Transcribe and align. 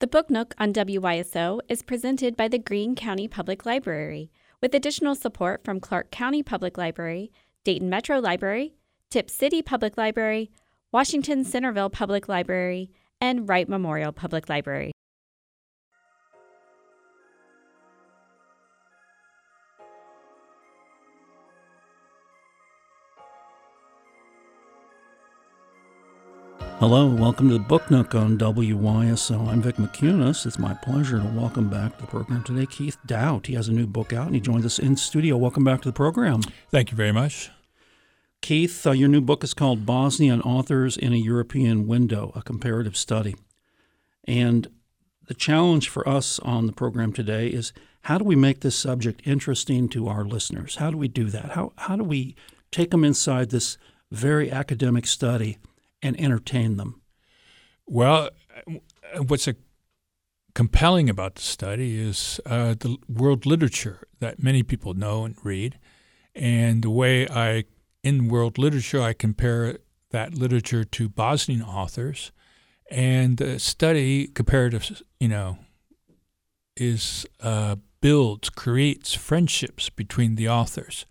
The 0.00 0.06
Book 0.06 0.30
Nook 0.30 0.54
on 0.56 0.72
WYSO 0.72 1.60
is 1.68 1.82
presented 1.82 2.34
by 2.34 2.48
the 2.48 2.58
Greene 2.58 2.94
County 2.94 3.28
Public 3.28 3.66
Library, 3.66 4.30
with 4.62 4.74
additional 4.74 5.14
support 5.14 5.62
from 5.62 5.78
Clark 5.78 6.10
County 6.10 6.42
Public 6.42 6.78
Library, 6.78 7.30
Dayton 7.64 7.90
Metro 7.90 8.18
Library, 8.18 8.72
Tipp 9.10 9.28
City 9.28 9.60
Public 9.60 9.98
Library, 9.98 10.50
Washington 10.90 11.44
Centerville 11.44 11.90
Public 11.90 12.30
Library, 12.30 12.90
and 13.20 13.46
Wright 13.46 13.68
Memorial 13.68 14.10
Public 14.10 14.48
Library. 14.48 14.92
Hello, 26.80 27.06
welcome 27.06 27.48
to 27.48 27.58
the 27.58 27.60
Book 27.60 27.90
Nook 27.90 28.14
on 28.14 28.38
WYSO. 28.38 29.48
I'm 29.48 29.60
Vick 29.60 29.76
Mickunas. 29.76 30.46
It's 30.46 30.58
my 30.58 30.72
pleasure 30.72 31.18
to 31.18 31.26
welcome 31.26 31.68
back 31.68 31.94
to 31.94 32.00
the 32.00 32.06
program 32.06 32.42
today 32.42 32.64
Keith 32.64 32.96
Doubt. 33.04 33.48
He 33.48 33.52
has 33.52 33.68
a 33.68 33.72
new 33.72 33.86
book 33.86 34.14
out 34.14 34.28
and 34.28 34.34
he 34.34 34.40
joins 34.40 34.64
us 34.64 34.78
in 34.78 34.96
studio. 34.96 35.36
Welcome 35.36 35.62
back 35.62 35.82
to 35.82 35.90
the 35.90 35.92
program. 35.92 36.40
Thank 36.70 36.90
you 36.90 36.96
very 36.96 37.12
much. 37.12 37.50
Keith, 38.40 38.86
uh, 38.86 38.92
your 38.92 39.10
new 39.10 39.20
book 39.20 39.44
is 39.44 39.52
called 39.52 39.84
Bosnian 39.84 40.40
Authors 40.40 40.96
in 40.96 41.12
a 41.12 41.16
European 41.16 41.86
Window, 41.86 42.32
a 42.34 42.40
comparative 42.40 42.96
study. 42.96 43.36
And 44.24 44.66
the 45.26 45.34
challenge 45.34 45.90
for 45.90 46.08
us 46.08 46.38
on 46.38 46.66
the 46.66 46.72
program 46.72 47.12
today 47.12 47.48
is 47.48 47.74
how 48.04 48.16
do 48.16 48.24
we 48.24 48.36
make 48.36 48.60
this 48.60 48.74
subject 48.74 49.20
interesting 49.26 49.90
to 49.90 50.08
our 50.08 50.24
listeners? 50.24 50.76
How 50.76 50.90
do 50.90 50.96
we 50.96 51.08
do 51.08 51.26
that? 51.26 51.50
How, 51.50 51.74
how 51.76 51.96
do 51.96 52.04
we 52.04 52.36
take 52.70 52.90
them 52.90 53.04
inside 53.04 53.50
this 53.50 53.76
very 54.10 54.50
academic 54.50 55.06
study 55.06 55.58
and 56.02 56.18
entertain 56.20 56.76
them? 56.76 57.00
Well, 57.86 58.30
what's 59.26 59.48
compelling 60.54 61.08
about 61.08 61.36
the 61.36 61.42
study 61.42 61.98
is 61.98 62.40
uh, 62.46 62.74
the 62.78 62.96
world 63.08 63.46
literature 63.46 64.06
that 64.18 64.42
many 64.42 64.62
people 64.62 64.94
know 64.94 65.24
and 65.24 65.36
read, 65.42 65.78
and 66.34 66.82
the 66.82 66.90
way 66.90 67.28
I 67.28 67.64
in 68.02 68.28
world 68.28 68.58
literature, 68.58 69.02
I 69.02 69.12
compare 69.12 69.78
that 70.10 70.34
literature 70.34 70.84
to 70.84 71.08
Bosnian 71.08 71.62
authors, 71.62 72.32
and 72.90 73.36
the 73.36 73.58
study 73.58 74.26
comparative, 74.26 75.02
you 75.18 75.28
know, 75.28 75.58
is 76.76 77.26
uh, 77.40 77.76
builds 78.00 78.48
creates 78.48 79.14
friendships 79.14 79.90
between 79.90 80.36
the 80.36 80.48
authors, 80.48 81.06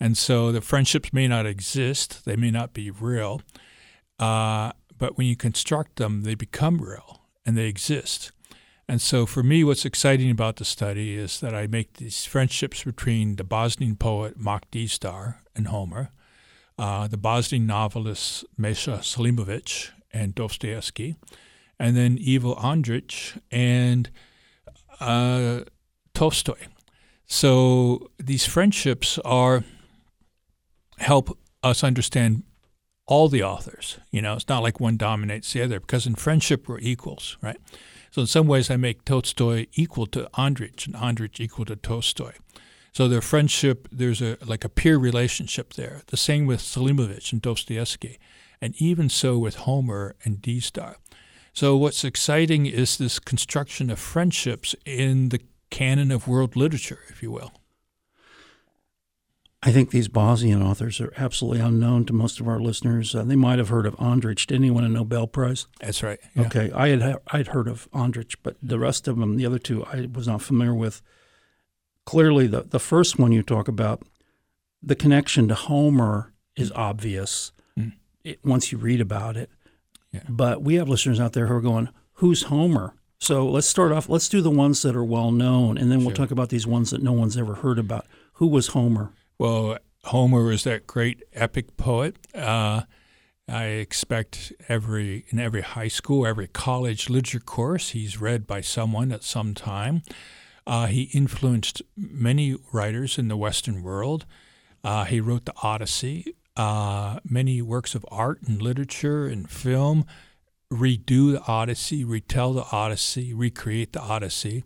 and 0.00 0.16
so 0.16 0.52
the 0.52 0.60
friendships 0.60 1.12
may 1.12 1.28
not 1.28 1.46
exist, 1.46 2.24
they 2.24 2.36
may 2.36 2.50
not 2.50 2.72
be 2.72 2.90
real, 2.90 3.40
uh, 4.18 4.72
but 4.98 5.16
when 5.18 5.26
you 5.26 5.36
construct 5.36 5.96
them, 5.96 6.22
they 6.22 6.34
become 6.34 6.78
real 6.78 7.22
and 7.44 7.56
they 7.56 7.66
exist. 7.66 8.32
And 8.88 9.02
so, 9.02 9.26
for 9.26 9.42
me, 9.42 9.64
what's 9.64 9.84
exciting 9.84 10.30
about 10.30 10.56
the 10.56 10.64
study 10.64 11.16
is 11.16 11.40
that 11.40 11.54
I 11.54 11.66
make 11.66 11.94
these 11.94 12.24
friendships 12.24 12.84
between 12.84 13.36
the 13.36 13.44
Bosnian 13.44 13.96
poet 13.96 14.38
Mak 14.38 14.70
Dizdar 14.70 15.36
and 15.56 15.66
Homer, 15.68 16.10
uh, 16.78 17.08
the 17.08 17.16
Bosnian 17.16 17.66
novelist 17.66 18.44
Mesha 18.58 18.98
Selimovic 18.98 19.90
and 20.12 20.34
Dostoevsky, 20.34 21.16
and 21.80 21.96
then 21.96 22.18
Ivo 22.26 22.54
Andrić 22.54 23.40
and 23.50 24.08
uh, 25.00 25.60
Tolstoy. 26.14 26.68
So 27.26 28.10
these 28.18 28.46
friendships 28.46 29.18
are 29.24 29.64
help 30.98 31.36
us 31.62 31.82
understand 31.82 32.44
all 33.06 33.28
the 33.28 33.42
authors. 33.42 33.98
You 34.10 34.22
know, 34.22 34.34
it's 34.34 34.48
not 34.48 34.62
like 34.62 34.80
one 34.80 34.96
dominates 34.96 35.52
the 35.52 35.62
other 35.62 35.80
because 35.80 36.06
in 36.06 36.14
friendship 36.14 36.68
we're 36.68 36.78
equals, 36.80 37.36
right? 37.40 37.58
So 38.10 38.22
in 38.22 38.26
some 38.26 38.46
ways, 38.46 38.70
I 38.70 38.76
make 38.76 39.04
Tolstoy 39.04 39.66
equal 39.74 40.06
to 40.06 40.28
Andrich 40.34 40.86
and 40.86 40.94
Andrich 40.94 41.38
equal 41.38 41.66
to 41.66 41.76
Tolstoy. 41.76 42.32
So 42.92 43.08
their 43.08 43.20
friendship, 43.20 43.88
there's 43.92 44.22
a 44.22 44.38
like 44.44 44.64
a 44.64 44.70
peer 44.70 44.96
relationship 44.96 45.74
there. 45.74 46.02
The 46.06 46.16
same 46.16 46.46
with 46.46 46.60
Selimovic 46.60 47.30
and 47.32 47.42
Dostoevsky, 47.42 48.18
and 48.60 48.74
even 48.80 49.10
so 49.10 49.36
with 49.38 49.56
Homer 49.56 50.16
and 50.24 50.38
Dizdar. 50.38 50.96
So 51.52 51.76
what's 51.76 52.04
exciting 52.04 52.66
is 52.66 52.96
this 52.96 53.18
construction 53.18 53.90
of 53.90 53.98
friendships 53.98 54.74
in 54.86 55.28
the 55.28 55.40
canon 55.70 56.10
of 56.10 56.26
world 56.26 56.56
literature, 56.56 57.00
if 57.08 57.22
you 57.22 57.30
will. 57.30 57.52
I 59.62 59.72
think 59.72 59.90
these 59.90 60.08
Bosnian 60.08 60.62
authors 60.62 61.00
are 61.00 61.12
absolutely 61.16 61.60
unknown 61.60 62.04
to 62.06 62.12
most 62.12 62.40
of 62.40 62.46
our 62.46 62.60
listeners. 62.60 63.14
Uh, 63.14 63.24
they 63.24 63.36
might 63.36 63.58
have 63.58 63.70
heard 63.70 63.86
of 63.86 63.96
Andrich. 63.96 64.46
Didn't 64.46 64.64
he 64.64 64.70
win 64.70 64.84
a 64.84 64.88
Nobel 64.88 65.26
Prize? 65.26 65.66
That's 65.80 66.02
right. 66.02 66.20
Yeah. 66.34 66.42
Okay, 66.46 66.70
I 66.72 66.88
had 66.88 67.16
I'd 67.28 67.48
heard 67.48 67.66
of 67.66 67.90
Andrich, 67.92 68.36
but 68.42 68.56
the 68.62 68.78
rest 68.78 69.08
of 69.08 69.18
them, 69.18 69.36
the 69.36 69.46
other 69.46 69.58
two, 69.58 69.84
I 69.84 70.08
was 70.12 70.28
not 70.28 70.42
familiar 70.42 70.74
with. 70.74 71.02
Clearly, 72.04 72.46
the 72.46 72.62
the 72.62 72.78
first 72.78 73.18
one 73.18 73.32
you 73.32 73.42
talk 73.42 73.66
about, 73.66 74.02
the 74.82 74.94
connection 74.94 75.48
to 75.48 75.54
Homer 75.54 76.32
is 76.54 76.70
obvious 76.72 77.52
mm. 77.78 77.92
it, 78.22 78.38
once 78.44 78.70
you 78.70 78.78
read 78.78 79.00
about 79.00 79.36
it. 79.36 79.50
Yeah. 80.12 80.20
But 80.28 80.62
we 80.62 80.74
have 80.74 80.88
listeners 80.88 81.18
out 81.18 81.32
there 81.32 81.46
who 81.46 81.54
are 81.54 81.60
going, 81.62 81.88
"Who's 82.14 82.44
Homer?" 82.44 82.94
So 83.18 83.48
let's 83.48 83.66
start 83.66 83.90
off. 83.92 84.08
Let's 84.08 84.28
do 84.28 84.42
the 84.42 84.50
ones 84.50 84.82
that 84.82 84.94
are 84.94 85.04
well 85.04 85.32
known, 85.32 85.78
and 85.78 85.90
then 85.90 86.04
we'll 86.04 86.14
talk 86.14 86.30
about 86.30 86.50
these 86.50 86.66
ones 86.66 86.90
that 86.90 87.02
no 87.02 87.12
one's 87.12 87.36
ever 87.36 87.54
heard 87.54 87.78
about. 87.78 88.06
Who 88.34 88.46
was 88.46 88.68
Homer? 88.68 89.12
Well, 89.38 89.78
Homer 90.04 90.50
is 90.50 90.64
that 90.64 90.86
great 90.86 91.22
epic 91.34 91.76
poet. 91.76 92.16
Uh, 92.34 92.82
I 93.48 93.64
expect 93.64 94.52
every 94.68 95.24
in 95.28 95.38
every 95.38 95.60
high 95.60 95.88
school, 95.88 96.26
every 96.26 96.48
college 96.48 97.10
literature 97.10 97.40
course, 97.40 97.90
he's 97.90 98.20
read 98.20 98.46
by 98.46 98.60
someone 98.60 99.12
at 99.12 99.22
some 99.22 99.54
time. 99.54 100.02
Uh, 100.66 100.86
he 100.86 101.02
influenced 101.12 101.82
many 101.96 102.56
writers 102.72 103.18
in 103.18 103.28
the 103.28 103.36
Western 103.36 103.82
world. 103.82 104.26
Uh, 104.82 105.04
he 105.04 105.20
wrote 105.20 105.44
the 105.44 105.54
Odyssey. 105.62 106.34
Uh, 106.56 107.20
many 107.28 107.60
works 107.60 107.94
of 107.94 108.04
art 108.10 108.40
and 108.42 108.62
literature 108.62 109.26
and 109.26 109.50
film 109.50 110.06
redo 110.72 111.32
the 111.32 111.42
Odyssey, 111.46 112.04
retell 112.04 112.52
the 112.52 112.66
Odyssey, 112.72 113.32
recreate 113.32 113.92
the 113.92 114.00
Odyssey. 114.00 114.64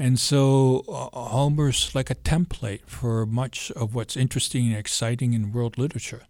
And 0.00 0.18
so 0.18 0.82
uh, 0.88 1.10
Homer's 1.28 1.94
like 1.94 2.08
a 2.10 2.14
template 2.14 2.86
for 2.86 3.26
much 3.26 3.70
of 3.72 3.94
what's 3.94 4.16
interesting 4.16 4.68
and 4.68 4.76
exciting 4.76 5.34
in 5.34 5.52
world 5.52 5.76
literature. 5.76 6.22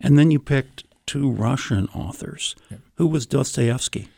And 0.00 0.18
then 0.18 0.32
you 0.32 0.40
picked 0.40 0.82
two 1.06 1.30
Russian 1.30 1.86
authors. 1.94 2.56
Yeah. 2.68 2.78
Who 2.96 3.06
was 3.06 3.26
Dostoevsky? 3.26 4.08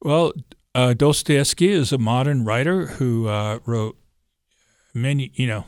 Well, 0.00 0.32
uh, 0.74 0.94
Dostoevsky 0.94 1.68
is 1.68 1.92
a 1.92 1.98
modern 1.98 2.46
writer 2.46 2.86
who 2.86 3.28
uh, 3.28 3.58
wrote 3.66 3.98
many, 4.94 5.30
you 5.34 5.46
know, 5.46 5.66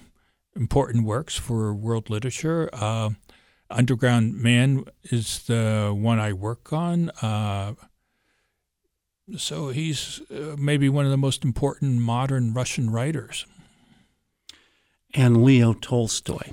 important 0.57 1.05
works 1.05 1.37
for 1.37 1.75
world 1.75 2.09
literature. 2.09 2.71
Uh, 2.73 3.11
Underground 3.69 4.37
Man 4.37 4.85
is 5.05 5.43
the 5.43 5.93
one 5.95 6.19
I 6.19 6.33
work 6.33 6.73
on. 6.73 7.11
Uh, 9.33 9.39
so 9.39 9.69
he's 9.69 10.21
uh, 10.31 10.57
maybe 10.59 10.89
one 10.89 11.05
of 11.05 11.11
the 11.11 11.17
most 11.17 11.45
important 11.45 12.01
modern 12.01 12.55
Russian 12.55 12.91
writers. 12.91 13.47
And 15.15 15.45
Leo 15.45 15.75
Tolstoy. 15.75 16.53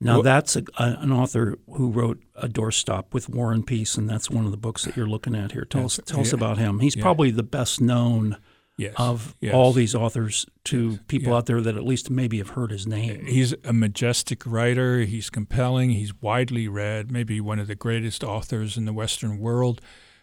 Now, 0.00 0.14
well, 0.14 0.22
that's 0.22 0.56
a, 0.56 0.64
an 0.78 1.12
author 1.12 1.58
who 1.70 1.90
wrote 1.90 2.22
A 2.34 2.48
Doorstop 2.48 3.12
with 3.12 3.28
War 3.28 3.52
and 3.52 3.66
Peace, 3.66 3.96
and 3.96 4.08
that's 4.08 4.30
one 4.30 4.46
of 4.46 4.50
the 4.50 4.56
books 4.56 4.84
that 4.84 4.96
you're 4.96 5.06
looking 5.06 5.34
at 5.34 5.52
here. 5.52 5.66
Tell, 5.66 5.84
us, 5.84 6.00
tell 6.06 6.18
yeah, 6.18 6.22
us 6.22 6.32
about 6.32 6.56
him. 6.56 6.78
He's 6.78 6.96
yeah. 6.96 7.02
probably 7.02 7.30
the 7.30 7.42
best 7.42 7.82
known 7.82 8.38
yes, 8.78 8.94
of 8.96 9.36
yes. 9.40 9.52
all 9.52 9.74
these 9.74 9.94
authors 9.94 10.46
to 10.64 10.92
yes, 10.92 11.00
people 11.06 11.32
yeah. 11.32 11.38
out 11.38 11.46
there 11.46 11.60
that 11.60 11.76
at 11.76 11.84
least 11.84 12.08
maybe 12.08 12.38
have 12.38 12.50
heard 12.50 12.70
his 12.70 12.86
name. 12.86 13.26
He's 13.26 13.54
a 13.62 13.74
majestic 13.74 14.46
writer. 14.46 15.00
He's 15.00 15.28
compelling. 15.28 15.90
He's 15.90 16.14
widely 16.22 16.66
read, 16.66 17.12
maybe 17.12 17.38
one 17.38 17.58
of 17.58 17.66
the 17.66 17.74
greatest 17.74 18.24
authors 18.24 18.78
in 18.78 18.86
the 18.86 18.94
Western 18.94 19.38
world. 19.38 19.82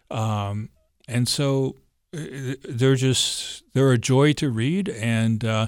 Um, 0.09 0.69
and 1.07 1.27
so 1.27 1.75
uh, 1.75 1.81
they're 2.11 2.95
just 2.95 3.63
they're 3.73 3.91
a 3.91 3.97
joy 3.97 4.33
to 4.33 4.49
read, 4.49 4.89
and 4.89 5.43
uh, 5.43 5.67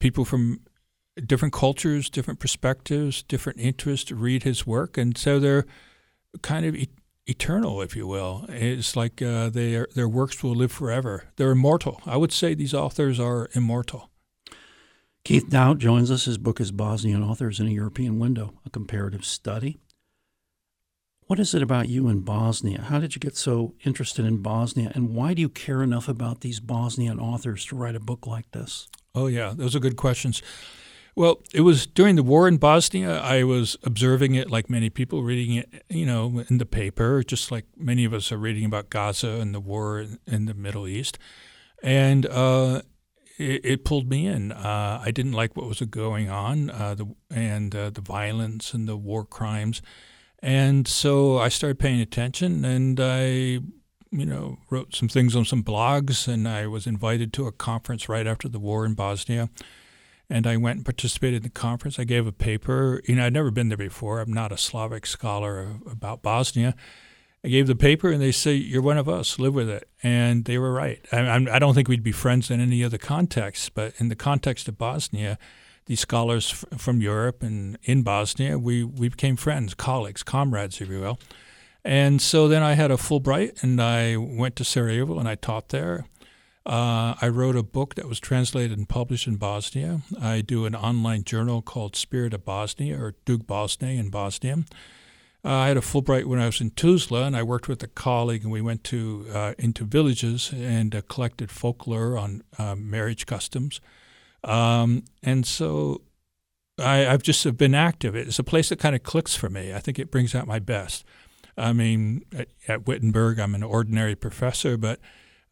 people 0.00 0.24
from 0.24 0.60
different 1.24 1.54
cultures, 1.54 2.10
different 2.10 2.40
perspectives, 2.40 3.22
different 3.22 3.58
interests 3.60 4.10
read 4.12 4.42
his 4.42 4.66
work, 4.66 4.96
and 4.98 5.16
so 5.16 5.38
they're 5.38 5.66
kind 6.42 6.66
of 6.66 6.74
e- 6.74 6.88
eternal, 7.26 7.80
if 7.80 7.96
you 7.96 8.06
will. 8.06 8.46
It's 8.48 8.96
like 8.96 9.20
uh, 9.22 9.50
their 9.50 9.88
their 9.94 10.08
works 10.08 10.42
will 10.42 10.54
live 10.54 10.72
forever. 10.72 11.24
They're 11.36 11.52
immortal. 11.52 12.00
I 12.06 12.16
would 12.16 12.32
say 12.32 12.54
these 12.54 12.74
authors 12.74 13.18
are 13.18 13.48
immortal. 13.54 14.10
Keith 15.24 15.48
Doubt 15.50 15.78
joins 15.78 16.10
us. 16.10 16.26
His 16.26 16.38
book 16.38 16.60
is 16.60 16.70
Bosnian 16.70 17.22
Authors 17.22 17.58
in 17.58 17.66
a 17.66 17.70
European 17.70 18.20
Window, 18.20 18.54
a 18.64 18.70
comparative 18.70 19.24
study. 19.24 19.78
What 21.26 21.40
is 21.40 21.54
it 21.54 21.62
about 21.62 21.88
you 21.88 22.08
in 22.08 22.20
Bosnia? 22.20 22.82
How 22.82 23.00
did 23.00 23.16
you 23.16 23.20
get 23.20 23.36
so 23.36 23.74
interested 23.84 24.24
in 24.24 24.38
Bosnia? 24.38 24.92
And 24.94 25.12
why 25.12 25.34
do 25.34 25.42
you 25.42 25.48
care 25.48 25.82
enough 25.82 26.08
about 26.08 26.40
these 26.40 26.60
Bosnian 26.60 27.18
authors 27.18 27.64
to 27.66 27.76
write 27.76 27.96
a 27.96 28.00
book 28.00 28.28
like 28.28 28.48
this? 28.52 28.86
Oh, 29.12 29.26
yeah, 29.26 29.52
those 29.56 29.74
are 29.74 29.80
good 29.80 29.96
questions. 29.96 30.40
Well, 31.16 31.42
it 31.52 31.62
was 31.62 31.84
during 31.84 32.14
the 32.14 32.22
war 32.22 32.46
in 32.46 32.58
Bosnia. 32.58 33.18
I 33.18 33.42
was 33.42 33.76
observing 33.82 34.36
it 34.36 34.50
like 34.50 34.70
many 34.70 34.88
people, 34.88 35.24
reading 35.24 35.56
it, 35.56 35.84
you 35.88 36.06
know, 36.06 36.44
in 36.48 36.58
the 36.58 36.66
paper, 36.66 37.24
just 37.24 37.50
like 37.50 37.64
many 37.76 38.04
of 38.04 38.14
us 38.14 38.30
are 38.30 38.38
reading 38.38 38.64
about 38.64 38.88
Gaza 38.88 39.30
and 39.30 39.52
the 39.52 39.60
war 39.60 39.98
in, 39.98 40.20
in 40.28 40.44
the 40.44 40.54
Middle 40.54 40.86
East. 40.86 41.18
And 41.82 42.24
uh, 42.26 42.82
it, 43.36 43.64
it, 43.64 43.84
pulled 43.84 44.08
me 44.08 44.26
in. 44.26 44.52
Uh, 44.52 45.02
I 45.04 45.10
didn't 45.10 45.32
like 45.32 45.56
what 45.56 45.66
was 45.66 45.80
going 45.80 46.30
on, 46.30 46.70
uh, 46.70 46.94
the, 46.94 47.06
and 47.30 47.74
uh, 47.74 47.90
the 47.90 48.00
violence 48.00 48.74
and 48.74 48.86
the 48.86 48.96
war 48.96 49.24
crimes. 49.24 49.82
And 50.46 50.86
so 50.86 51.38
I 51.38 51.48
started 51.48 51.80
paying 51.80 52.00
attention 52.00 52.64
and 52.64 53.00
I 53.00 53.58
you 54.12 54.24
know, 54.24 54.58
wrote 54.70 54.94
some 54.94 55.08
things 55.08 55.34
on 55.34 55.44
some 55.44 55.62
blogs, 55.62 56.28
and 56.28 56.48
I 56.48 56.66
was 56.68 56.86
invited 56.86 57.32
to 57.34 57.46
a 57.46 57.52
conference 57.52 58.08
right 58.08 58.26
after 58.26 58.48
the 58.48 58.60
war 58.60 58.86
in 58.86 58.94
Bosnia. 58.94 59.50
And 60.30 60.46
I 60.46 60.56
went 60.56 60.76
and 60.76 60.84
participated 60.84 61.38
in 61.38 61.42
the 61.42 61.50
conference. 61.50 61.98
I 61.98 62.04
gave 62.04 62.26
a 62.26 62.32
paper. 62.32 63.00
You 63.06 63.16
know, 63.16 63.26
I'd 63.26 63.32
never 63.32 63.50
been 63.50 63.68
there 63.68 63.76
before. 63.76 64.20
I'm 64.20 64.32
not 64.32 64.52
a 64.52 64.56
Slavic 64.56 65.06
scholar 65.06 65.76
about 65.90 66.22
Bosnia. 66.22 66.74
I 67.44 67.48
gave 67.48 67.66
the 67.66 67.76
paper, 67.76 68.10
and 68.10 68.20
they 68.20 68.32
say, 68.32 68.54
"You're 68.54 68.82
one 68.82 68.98
of 68.98 69.08
us. 69.08 69.38
Live 69.38 69.54
with 69.54 69.68
it." 69.68 69.88
And 70.02 70.44
they 70.46 70.58
were 70.58 70.72
right. 70.72 71.04
I, 71.12 71.46
I 71.50 71.58
don't 71.58 71.74
think 71.74 71.88
we'd 71.88 72.02
be 72.02 72.12
friends 72.12 72.50
in 72.50 72.60
any 72.60 72.82
other 72.82 72.98
context, 72.98 73.74
but 73.74 73.92
in 73.98 74.08
the 74.08 74.16
context 74.16 74.66
of 74.66 74.78
Bosnia, 74.78 75.38
these 75.86 76.00
scholars 76.00 76.50
f- 76.52 76.80
from 76.80 77.00
Europe 77.00 77.42
and 77.42 77.78
in 77.82 78.02
Bosnia, 78.02 78.58
we 78.58 78.84
we 78.84 79.08
became 79.08 79.36
friends, 79.36 79.74
colleagues, 79.74 80.22
comrades, 80.22 80.80
if 80.80 80.88
you 80.88 81.00
will. 81.00 81.18
And 81.84 82.20
so 82.20 82.48
then 82.48 82.62
I 82.62 82.74
had 82.74 82.90
a 82.90 82.96
Fulbright 82.96 83.62
and 83.62 83.80
I 83.80 84.16
went 84.16 84.56
to 84.56 84.64
Sarajevo 84.64 85.18
and 85.18 85.28
I 85.28 85.36
taught 85.36 85.68
there. 85.68 86.06
Uh, 86.66 87.14
I 87.22 87.28
wrote 87.28 87.54
a 87.54 87.62
book 87.62 87.94
that 87.94 88.08
was 88.08 88.18
translated 88.18 88.76
and 88.76 88.88
published 88.88 89.28
in 89.28 89.36
Bosnia. 89.36 90.00
I 90.20 90.40
do 90.40 90.66
an 90.66 90.74
online 90.74 91.22
journal 91.22 91.62
called 91.62 91.94
Spirit 91.94 92.34
of 92.34 92.44
Bosnia 92.44 93.00
or 93.00 93.14
Duh 93.24 93.38
Bosne 93.38 93.96
in 93.96 94.10
Bosnia. 94.10 94.64
Uh, 95.44 95.52
I 95.52 95.68
had 95.68 95.76
a 95.76 95.80
Fulbright 95.80 96.24
when 96.24 96.40
I 96.40 96.46
was 96.46 96.60
in 96.60 96.70
Tuzla, 96.72 97.24
and 97.24 97.36
I 97.36 97.44
worked 97.44 97.68
with 97.68 97.80
a 97.84 97.86
colleague, 97.86 98.42
and 98.42 98.50
we 98.50 98.60
went 98.60 98.82
to 98.84 99.26
uh, 99.32 99.54
into 99.60 99.84
villages 99.84 100.52
and 100.52 100.92
uh, 100.92 101.02
collected 101.08 101.52
folklore 101.52 102.18
on 102.18 102.42
uh, 102.58 102.74
marriage 102.74 103.26
customs. 103.26 103.80
Um, 104.44 105.04
and 105.22 105.46
so 105.46 106.02
I, 106.78 106.96
have 106.98 107.22
just 107.22 107.56
been 107.56 107.74
active. 107.74 108.14
It's 108.14 108.38
a 108.38 108.44
place 108.44 108.68
that 108.68 108.78
kind 108.78 108.94
of 108.94 109.02
clicks 109.02 109.34
for 109.34 109.48
me. 109.48 109.74
I 109.74 109.78
think 109.78 109.98
it 109.98 110.10
brings 110.10 110.34
out 110.34 110.46
my 110.46 110.58
best. 110.58 111.04
I 111.56 111.72
mean, 111.72 112.24
at, 112.36 112.48
at 112.68 112.86
Wittenberg, 112.86 113.38
I'm 113.38 113.54
an 113.54 113.62
ordinary 113.62 114.14
professor, 114.14 114.76
but 114.76 115.00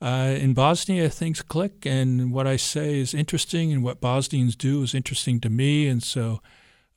uh, 0.02 0.36
in 0.38 0.52
Bosnia, 0.52 1.08
things 1.08 1.40
click, 1.40 1.86
and 1.86 2.30
what 2.30 2.46
I 2.46 2.56
say 2.56 2.98
is 2.98 3.14
interesting, 3.14 3.72
and 3.72 3.82
what 3.82 4.00
Bosnians 4.00 4.54
do 4.54 4.82
is 4.82 4.94
interesting 4.94 5.40
to 5.40 5.48
me. 5.48 5.88
And 5.88 6.02
so 6.02 6.40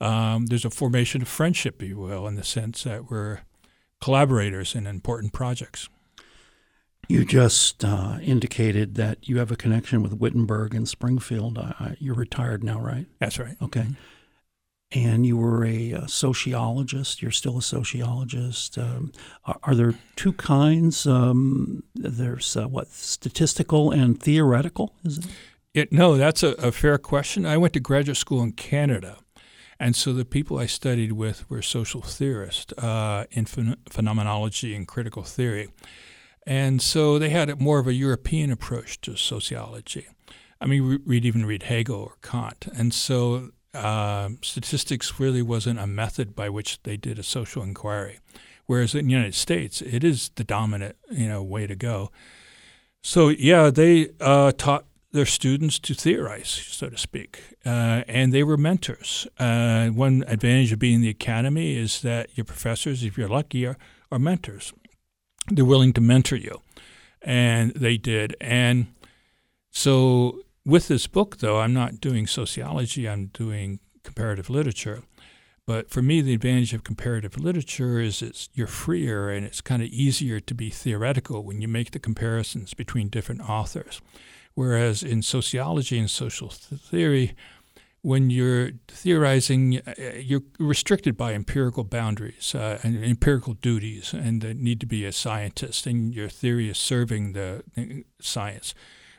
um, 0.02 0.48
there's 0.48 0.66
a 0.66 0.70
formation 0.70 1.22
of 1.22 1.28
friendship, 1.28 1.82
if 1.82 1.90
you 1.90 1.98
will, 1.98 2.28
in 2.28 2.36
the 2.36 2.44
sense 2.44 2.84
that 2.84 3.10
we're 3.10 3.40
collaborators 4.02 4.76
in 4.76 4.86
important 4.86 5.32
projects. 5.32 5.88
You 7.10 7.24
just 7.26 7.86
uh, 7.86 8.18
indicated 8.22 8.96
that 8.96 9.30
you 9.30 9.38
have 9.38 9.52
a 9.52 9.56
connection 9.56 10.04
with 10.04 10.14
Wittenberg 10.14 10.74
and 10.74 10.88
Springfield. 10.88 11.58
Uh, 11.58 11.92
you're 12.00 12.16
retired 12.16 12.64
now, 12.64 12.80
right? 12.80 13.08
That's 13.20 13.40
right. 13.40 13.56
Okay. 13.62 13.82
Mm-hmm 13.82 13.94
and 14.92 15.26
you 15.26 15.38
were 15.38 15.66
a, 15.66 15.92
a, 15.92 16.08
sociologist. 16.08 17.22
You're 17.22 17.32
still 17.32 17.58
a 17.58 17.62
sociologist. 17.62 18.78
Um, 18.78 19.12
are, 19.46 19.60
are, 19.64 19.76
there 19.76 19.94
two 20.16 20.34
kinds? 20.34 21.06
Um, 21.06 21.84
there's 21.94 22.56
uh, 22.56 22.68
what 22.68 22.90
statistical 22.90 23.92
and 23.92 24.22
theoretical. 24.22 24.94
Is 25.04 25.18
it? 25.18 25.28
it 25.74 25.92
no, 25.92 26.16
that's 26.16 26.44
a, 26.44 26.52
a, 26.54 26.72
fair 26.72 26.98
question. 26.98 27.46
I 27.46 27.58
went 27.58 27.74
to 27.74 27.80
graduate 27.80 28.18
school 28.18 28.42
in 28.42 28.54
Canada, 28.54 29.18
and 29.80 29.96
so 29.96 30.14
the 30.14 30.26
people 30.26 30.58
I 30.58 30.68
studied 30.68 31.12
with 31.12 31.50
were 31.50 31.62
social 31.62 32.02
theorists 32.02 32.72
uh, 32.78 33.26
in 33.32 33.46
ph- 33.46 33.78
phenomenology 33.90 34.74
and 34.74 34.88
critical 34.88 35.24
theory, 35.24 35.68
and 36.48 36.82
so 36.82 37.20
they 37.20 37.30
had 37.30 37.60
more 37.60 37.78
of 37.78 37.88
a 37.88 37.94
European 37.94 38.52
approach 38.52 39.02
to 39.02 39.18
sociology. 39.18 40.08
I 40.62 40.66
mean, 40.66 41.04
we'd 41.06 41.26
even 41.26 41.46
read 41.46 41.64
Hegel 41.64 42.00
or 42.00 42.16
Kant, 42.22 42.68
and 42.74 42.94
so 42.94 43.52
uh, 43.74 44.30
statistics 44.42 45.20
really 45.20 45.42
wasn't 45.42 45.78
a 45.78 45.86
method 45.86 46.36
by 46.36 46.50
which 46.50 46.82
they 46.84 46.96
did 46.96 47.20
a 47.20 47.24
social 47.24 47.64
inquiry, 47.64 48.20
whereas 48.66 48.96
in 48.96 49.08
the 49.08 49.12
United 49.12 49.36
States 49.36 49.82
it 49.82 50.06
is 50.06 50.30
the 50.36 50.46
dominant 50.46 50.96
you 51.12 51.28
know 51.28 51.44
way 51.44 51.68
to 51.68 51.76
go. 51.76 52.12
So 53.04 53.28
yeah, 53.28 53.70
they 53.70 54.12
uh, 54.22 54.54
taught 54.54 54.86
their 55.12 55.26
students 55.26 55.80
to 55.80 55.94
theorize, 55.94 56.48
so 56.48 56.90
to 56.90 56.98
speak, 56.98 57.42
uh, 57.66 58.04
and 58.08 58.32
they 58.32 58.44
were 58.44 58.58
mentors. 58.58 59.28
Uh, 59.38 59.88
one 59.88 60.24
advantage 60.28 60.72
of 60.72 60.80
being 60.80 60.96
in 60.96 61.02
the 61.02 61.10
academy 61.10 61.76
is 61.76 62.02
that 62.04 62.30
your 62.38 62.46
professors, 62.46 63.04
if 63.04 63.18
you're 63.18 63.28
lucky, 63.28 63.66
are, 63.66 63.78
are 64.12 64.20
mentors. 64.20 64.74
They're 65.48 65.66
willing 65.66 65.94
to 65.94 66.02
mentor 66.02 66.36
you, 66.36 66.62
and 67.22 67.72
they 67.72 67.98
did. 67.98 68.36
And 68.42 68.88
so 69.72 70.42
with 70.66 70.88
this 70.88 71.08
book, 71.08 71.38
though, 71.38 71.60
I'm 71.60 71.74
not 71.74 72.02
doing 72.02 72.28
sociology, 72.28 73.08
I'm 73.08 73.28
doing 73.28 73.80
comparative 74.04 74.50
literature. 74.50 75.04
But 75.66 75.90
for 75.90 76.02
me, 76.02 76.22
the 76.22 76.34
advantage 76.34 76.74
of 76.74 76.86
comparative 76.86 77.38
literature 77.38 78.00
is 78.00 78.22
it's 78.22 78.48
you're 78.54 78.68
freer 78.68 79.30
and 79.30 79.46
it's 79.46 79.60
kind 79.60 79.82
of 79.82 79.90
easier 79.90 80.40
to 80.40 80.54
be 80.54 80.70
theoretical 80.70 81.44
when 81.44 81.62
you 81.62 81.68
make 81.68 81.92
the 81.92 82.00
comparisons 82.00 82.74
between 82.74 83.10
different 83.10 83.42
authors. 83.42 84.02
Whereas 84.54 85.04
in 85.04 85.22
sociology 85.22 86.00
and 86.00 86.10
social 86.10 86.48
th- 86.48 86.82
theory, 86.82 87.36
when 88.08 88.30
you're 88.30 88.72
theorizing, 88.88 89.82
uh, 89.86 89.94
you're 90.18 90.44
restricted 90.60 91.18
by 91.18 91.34
empirical 91.34 91.84
boundaries 91.84 92.56
uh, 92.56 92.80
and 92.82 93.04
empirical 93.04 93.54
duties, 93.56 94.14
and 94.14 94.44
need 94.56 94.80
to 94.80 94.86
be 94.86 95.04
a 95.04 95.12
scientist, 95.12 95.86
and 95.86 96.16
your 96.16 96.30
theory 96.30 96.70
is 96.70 96.78
serving 96.78 97.34
the 97.34 97.62
science. 98.22 98.74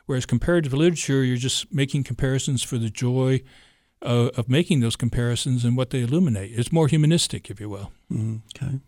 Whereas 0.07 0.25
comparative 0.25 0.73
literature, 0.73 1.23
you're 1.23 1.37
just 1.37 1.71
making 1.71 2.03
comparisons 2.03 2.63
for 2.63 2.79
the 2.79 2.89
joy 2.89 3.43
of, 4.01 4.29
of 4.29 4.49
making 4.49 4.79
those 4.79 4.95
comparisons 4.95 5.63
and 5.63 5.77
what 5.77 5.91
they 5.91 6.01
illuminate. 6.01 6.57
It's 6.57 6.71
more 6.71 6.87
humanistic, 6.87 7.51
if 7.51 7.59
you 7.59 7.69
will. 7.69 7.91
Mm, 8.11 8.41
okay. 8.55 8.79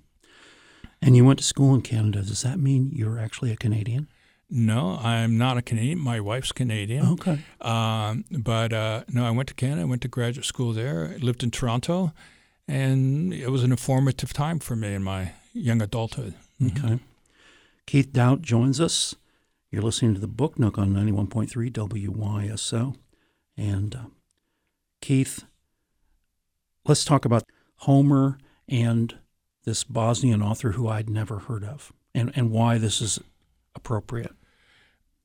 And 1.00 1.16
you 1.16 1.24
went 1.26 1.38
to 1.38 1.46
school 1.46 1.76
in 1.76 1.82
Canada. 1.84 2.24
Does 2.24 2.42
that 2.42 2.60
mean 2.60 2.90
you're 2.92 3.20
actually 3.20 3.52
a 3.52 3.56
Canadian? 3.56 4.08
No, 4.54 5.00
I'm 5.02 5.38
not 5.38 5.58
a 5.58 5.62
Canadian. 5.62 6.00
My 6.00 6.20
wife's 6.20 6.52
Canadian. 6.52 7.08
Okay. 7.14 7.40
Um, 7.62 8.26
but 8.30 8.74
uh, 8.74 9.06
no, 9.08 9.26
I 9.26 9.32
went 9.32 9.48
to 9.48 9.54
Canada. 9.54 9.82
I 9.82 9.86
went 9.86 10.02
to 10.02 10.10
graduate 10.10 10.46
school 10.46 10.74
there. 10.74 11.14
I 11.14 11.18
lived 11.18 11.42
in 11.42 11.52
Toronto, 11.52 12.12
and 12.68 13.34
it 13.34 13.50
was 13.50 13.64
an 13.64 13.72
informative 13.72 14.34
time 14.34 14.60
for 14.60 14.76
me 14.76 14.94
in 14.94 15.04
my 15.04 15.32
young 15.54 15.82
adulthood. 15.82 16.34
Mm-hmm. 16.62 16.86
Okay. 16.86 17.00
Keith 17.86 18.12
Doubt 18.12 18.42
joins 18.42 18.82
us. 18.82 19.16
You're 19.72 19.82
listening 19.82 20.14
to 20.16 20.20
the 20.20 20.28
Book 20.28 20.60
Nook 20.60 20.78
on 20.78 20.94
91.3 20.94 21.72
WYSO. 21.72 22.96
And 23.56 23.96
uh, 23.96 24.06
Keith, 25.02 25.46
let's 26.86 27.06
talk 27.06 27.24
about 27.24 27.44
Homer 27.78 28.38
and 28.68 29.18
this 29.64 29.86
Bosnian 29.86 30.42
author 30.42 30.74
who 30.74 30.90
I'd 30.90 31.10
never 31.10 31.40
heard 31.40 31.64
of 31.64 31.94
and, 32.14 32.34
and 32.36 32.52
why 32.52 32.78
this 32.78 33.02
is 33.02 33.20
appropriate. 33.76 34.34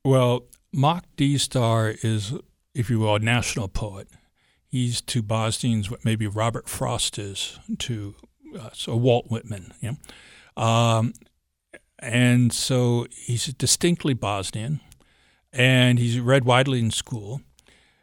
Well, 0.07 0.45
Mak 0.73 1.05
Dizdar 1.17 1.99
is, 2.05 2.33
if 2.77 2.89
you 2.89 3.01
will, 3.01 3.17
a 3.17 3.19
national 3.19 3.67
poet. 3.67 4.07
He's 4.69 5.01
to 5.01 5.21
Bosnians 5.21 5.91
what 5.91 6.05
maybe 6.05 6.29
Robert 6.29 6.69
Frost 6.69 7.19
is 7.19 7.59
to 7.81 8.15
uh, 8.57 8.71
so 8.73 8.95
Walt 8.95 9.27
Whitman. 9.31 9.75
You 9.81 9.97
know? 10.57 10.63
Um, 10.63 11.13
and 11.99 12.53
so 12.53 13.09
he's 13.11 13.47
distinctly 13.55 14.15
Bosnian, 14.15 14.79
and 15.53 15.99
he's 15.99 16.21
read 16.21 16.45
widely 16.45 16.79
in 16.79 16.93
school. 16.93 17.41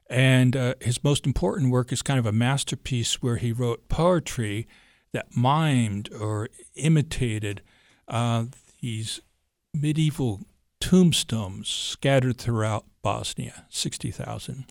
And 0.09 0.57
uh, 0.57 0.73
his 0.81 1.05
most 1.05 1.25
important 1.25 1.71
work 1.71 1.93
is 1.93 2.01
kind 2.01 2.19
of 2.19 2.25
a 2.25 2.33
masterpiece 2.33 3.21
where 3.21 3.37
he 3.37 3.53
wrote 3.53 3.87
poetry 3.87 4.67
that 5.13 5.31
mimed 5.31 6.13
or 6.19 6.49
imitated 6.75 7.61
uh, 8.09 8.47
these 8.81 9.21
medieval 9.73 10.41
tombstones 10.89 11.69
scattered 11.69 12.37
throughout 12.37 12.85
Bosnia, 13.01 13.65
60,000. 13.69 14.65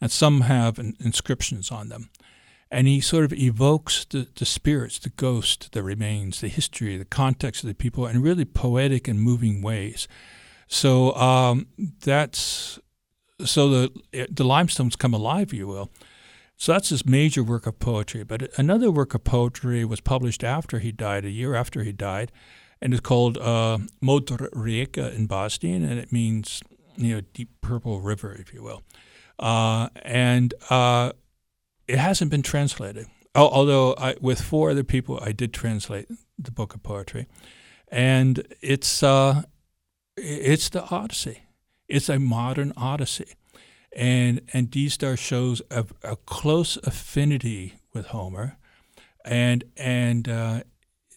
And 0.00 0.10
some 0.10 0.42
have 0.42 0.78
inscriptions 0.78 1.70
on 1.70 1.88
them 1.88 2.10
and 2.70 2.86
he 2.88 3.00
sort 3.00 3.24
of 3.24 3.32
evokes 3.32 4.04
the, 4.06 4.26
the 4.34 4.44
spirits, 4.44 4.98
the 4.98 5.10
ghost, 5.10 5.72
the 5.72 5.82
remains, 5.82 6.40
the 6.40 6.48
history, 6.48 6.96
the 6.96 7.04
context 7.04 7.62
of 7.62 7.68
the 7.68 7.74
people 7.74 8.06
in 8.06 8.22
really 8.22 8.44
poetic 8.44 9.06
and 9.06 9.20
moving 9.20 9.62
ways. 9.62 10.08
So 10.66 11.14
um, 11.14 11.68
that's 12.00 12.78
so 13.44 13.68
the 13.68 14.26
the 14.30 14.44
limestones 14.44 14.96
come 14.96 15.14
alive, 15.14 15.48
if 15.48 15.52
you 15.54 15.68
will. 15.68 15.90
So 16.56 16.72
that's 16.72 16.88
his 16.88 17.04
major 17.04 17.44
work 17.44 17.66
of 17.66 17.78
poetry. 17.78 18.24
But 18.24 18.50
another 18.58 18.90
work 18.90 19.14
of 19.14 19.22
poetry 19.24 19.84
was 19.84 20.00
published 20.00 20.42
after 20.42 20.78
he 20.78 20.90
died, 20.90 21.24
a 21.24 21.30
year 21.30 21.54
after 21.54 21.82
he 21.82 21.92
died, 21.92 22.32
and 22.86 22.94
it's 22.94 23.00
called 23.00 23.36
uh, 23.38 23.78
Modra 24.00 24.48
Rijeka 24.50 25.12
in 25.12 25.26
Bosnian, 25.26 25.82
and 25.82 25.98
it 25.98 26.12
means 26.12 26.62
you 26.96 27.16
know 27.16 27.20
deep 27.34 27.48
purple 27.60 28.00
river, 28.00 28.32
if 28.32 28.54
you 28.54 28.62
will. 28.62 28.84
Uh, 29.40 29.88
and 30.02 30.54
uh, 30.70 31.10
it 31.88 31.98
hasn't 31.98 32.30
been 32.30 32.42
translated. 32.42 33.08
Although 33.34 33.96
I, 33.98 34.14
with 34.20 34.40
four 34.40 34.70
other 34.70 34.84
people, 34.84 35.18
I 35.20 35.32
did 35.32 35.52
translate 35.52 36.06
the 36.38 36.52
book 36.52 36.76
of 36.76 36.84
poetry, 36.84 37.26
and 37.88 38.46
it's 38.60 39.02
uh, 39.02 39.42
it's 40.16 40.68
the 40.68 40.84
Odyssey. 40.84 41.42
It's 41.88 42.08
a 42.08 42.20
modern 42.20 42.72
Odyssey, 42.76 43.34
and 43.96 44.42
and 44.52 44.70
Dizdar 44.70 45.18
shows 45.18 45.60
a, 45.72 45.86
a 46.04 46.14
close 46.14 46.76
affinity 46.84 47.80
with 47.92 48.06
Homer, 48.06 48.58
and 49.24 49.64
and 49.76 50.28
uh, 50.28 50.60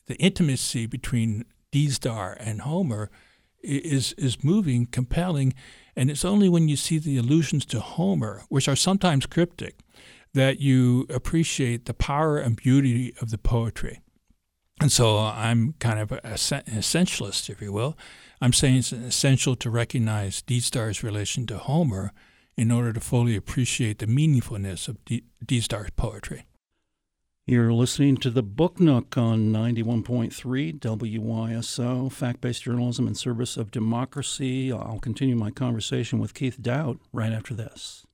the 0.07 0.15
intimacy 0.15 0.87
between 0.87 1.45
Dizdar 1.71 2.35
and 2.39 2.61
Homer 2.61 3.09
is 3.61 4.13
is 4.13 4.43
moving, 4.43 4.85
compelling, 4.85 5.53
and 5.95 6.09
it's 6.09 6.25
only 6.25 6.49
when 6.49 6.69
you 6.69 6.75
see 6.75 6.97
the 6.97 7.17
allusions 7.17 7.65
to 7.65 7.79
Homer, 7.79 8.43
which 8.49 8.67
are 8.67 8.75
sometimes 8.75 9.25
cryptic, 9.25 9.79
that 10.33 10.59
you 10.59 11.05
appreciate 11.09 11.85
the 11.85 11.93
power 11.93 12.37
and 12.37 12.55
beauty 12.55 13.13
of 13.21 13.31
the 13.31 13.37
poetry. 13.37 14.01
And 14.81 14.91
so 14.91 15.17
I'm 15.17 15.73
kind 15.79 15.99
of 15.99 16.11
an 16.13 16.19
essentialist, 16.23 17.49
if 17.49 17.61
you 17.61 17.73
will. 17.73 17.97
I'm 18.41 18.53
saying 18.53 18.77
it's 18.77 18.93
essential 18.93 19.57
to 19.57 19.69
recognize 19.69 20.41
Dizdar's 20.41 21.03
relation 21.03 21.45
to 21.47 21.57
Homer 21.57 22.13
in 22.55 22.71
order 22.71 22.93
to 22.93 22.99
fully 22.99 23.35
appreciate 23.35 23.99
the 23.99 24.05
meaningfulness 24.05 24.87
of 24.87 25.03
D- 25.03 25.25
Dizdar's 25.45 25.91
poetry. 25.97 26.45
You're 27.49 27.73
listening 27.73 28.17
to 28.17 28.29
the 28.29 28.43
Book 28.43 28.79
Nook 28.79 29.17
on 29.17 29.51
91.3 29.51 30.79
WYSO, 30.79 32.11
fact 32.11 32.41
based 32.41 32.61
journalism 32.61 33.07
in 33.07 33.15
service 33.15 33.57
of 33.57 33.71
democracy. 33.71 34.71
I'll 34.71 34.99
continue 34.99 35.35
my 35.35 35.49
conversation 35.49 36.19
with 36.19 36.35
Keith 36.35 36.61
Doubt 36.61 36.99
right 37.11 37.31
after 37.31 37.55
this. 37.55 38.05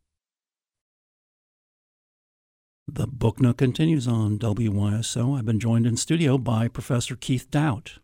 The 2.87 3.07
Book 3.07 3.41
Nook 3.41 3.57
continues 3.57 4.07
on 4.07 4.39
WYSO. 4.39 5.37
I've 5.37 5.45
been 5.45 5.59
joined 5.59 5.85
in 5.85 5.97
studio 5.97 6.37
by 6.37 6.69
Professor 6.69 7.17
Keith 7.17 7.51
Doubt. 7.51 7.97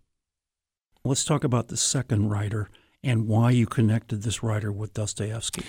Let's 1.06 1.24
talk 1.24 1.46
about 1.46 1.70
the 1.70 1.78
second 1.78 2.30
writer 2.30 2.70
and 3.02 3.30
why 3.30 3.52
you 3.52 3.68
connected 3.68 4.24
this 4.24 4.44
writer 4.44 4.70
with 4.70 4.94
Dostoevsky. 4.94 5.64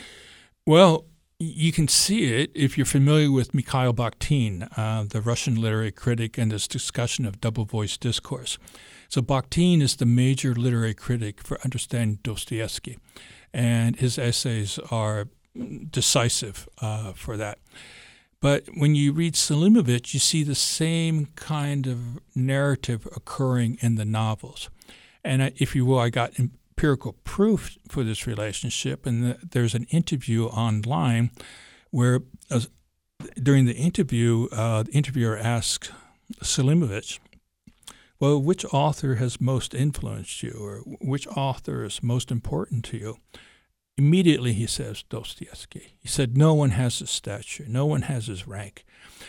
Well, 0.67 1.07
you 1.39 1.73
can 1.73 1.89
see 1.89 2.33
it 2.35 2.51
if 2.55 2.77
you're 2.77 2.87
familiar 2.87 3.31
with 3.31 3.55
Mikhail 3.55 3.93
Bakhtin, 3.93 4.69
uh, 4.77 5.05
the 5.09 5.21
Russian 5.21 5.61
literary 5.61 5.93
critic, 5.93 6.39
and 6.39 6.53
his 6.53 6.69
discussion 6.69 7.27
of 7.27 7.41
double 7.41 7.65
voice 7.65 7.97
discourse. 7.97 8.59
So, 9.09 9.21
Bakhtin 9.21 9.83
is 9.83 9.97
the 9.97 10.07
major 10.07 10.55
literary 10.55 10.95
critic 10.95 11.43
for 11.43 11.61
understanding 11.65 12.19
Dostoevsky, 12.23 12.99
and 13.53 13.97
his 13.97 14.19
essays 14.19 14.79
are 14.91 15.29
decisive 15.91 16.69
uh, 16.81 17.13
for 17.13 17.37
that. 17.37 17.59
But 18.41 18.65
when 18.75 18.95
you 18.97 19.13
read 19.13 19.35
Seliminovich, 19.35 20.15
you 20.15 20.21
see 20.21 20.43
the 20.43 20.57
same 20.57 21.27
kind 21.37 21.87
of 21.87 22.19
narrative 22.35 23.07
occurring 23.15 23.79
in 23.81 23.95
the 23.95 24.05
novels. 24.05 24.69
And 25.23 25.53
if 25.57 25.77
you 25.77 25.87
will, 25.87 26.01
I 26.01 26.11
got 26.11 26.33
empirical 26.83 27.13
proof 27.23 27.79
for 27.89 28.03
this 28.03 28.27
relationship. 28.27 29.07
And 29.07 29.23
the, 29.23 29.39
there's 29.53 29.75
an 29.75 29.85
interview 29.91 30.47
online 30.47 31.31
where, 31.93 32.23
during 33.41 33.67
the 33.67 33.75
interview, 33.75 34.49
uh, 34.51 34.83
the 34.83 34.91
interviewer 34.91 35.39
asked 35.39 35.93
Seliminovich, 36.43 37.21
well, 38.19 38.43
which 38.43 38.65
author 38.73 39.15
has 39.17 39.41
most 39.41 39.75
influenced 39.75 40.43
you, 40.43 40.59
or 40.61 40.79
which 41.01 41.29
author 41.29 41.85
is 41.85 42.03
most 42.03 42.33
important 42.33 42.85
to 42.87 42.97
you? 42.97 43.17
Immediately 43.97 44.53
he 44.55 44.67
says 44.67 45.05
Dostoevsky. 45.09 45.95
He 46.01 46.09
said, 46.09 46.37
No 46.37 46.53
one 46.53 46.71
has 46.71 46.99
his 46.99 47.11
stature, 47.11 47.67
no 47.69 47.87
one 47.87 48.03
has 48.03 48.27
his 48.27 48.49
rank. 48.49 48.85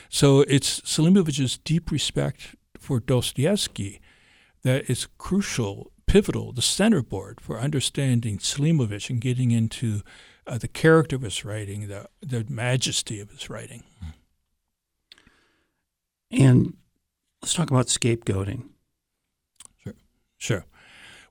So 0.09 0.41
it's 0.41 0.81
Selimovich's 0.81 1.59
deep 1.59 1.91
respect 1.91 2.55
for 2.79 2.99
Dostoevsky 2.99 4.01
that 4.63 4.89
is 4.89 5.07
crucial, 5.17 5.91
pivotal, 6.05 6.51
the 6.51 6.61
centerboard 6.61 7.41
for 7.41 7.59
understanding 7.59 8.37
Selimovich 8.37 9.09
and 9.09 9.21
getting 9.21 9.51
into 9.51 10.01
uh, 10.45 10.57
the 10.57 10.67
character 10.67 11.15
of 11.15 11.21
his 11.21 11.45
writing, 11.45 11.87
the, 11.87 12.07
the 12.21 12.45
majesty 12.49 13.19
of 13.19 13.29
his 13.31 13.49
writing. 13.49 13.83
And 16.31 16.75
let's 17.41 17.53
talk 17.53 17.69
about 17.69 17.87
scapegoating. 17.87 18.69
Sure. 19.77 19.93
Sure. 20.37 20.65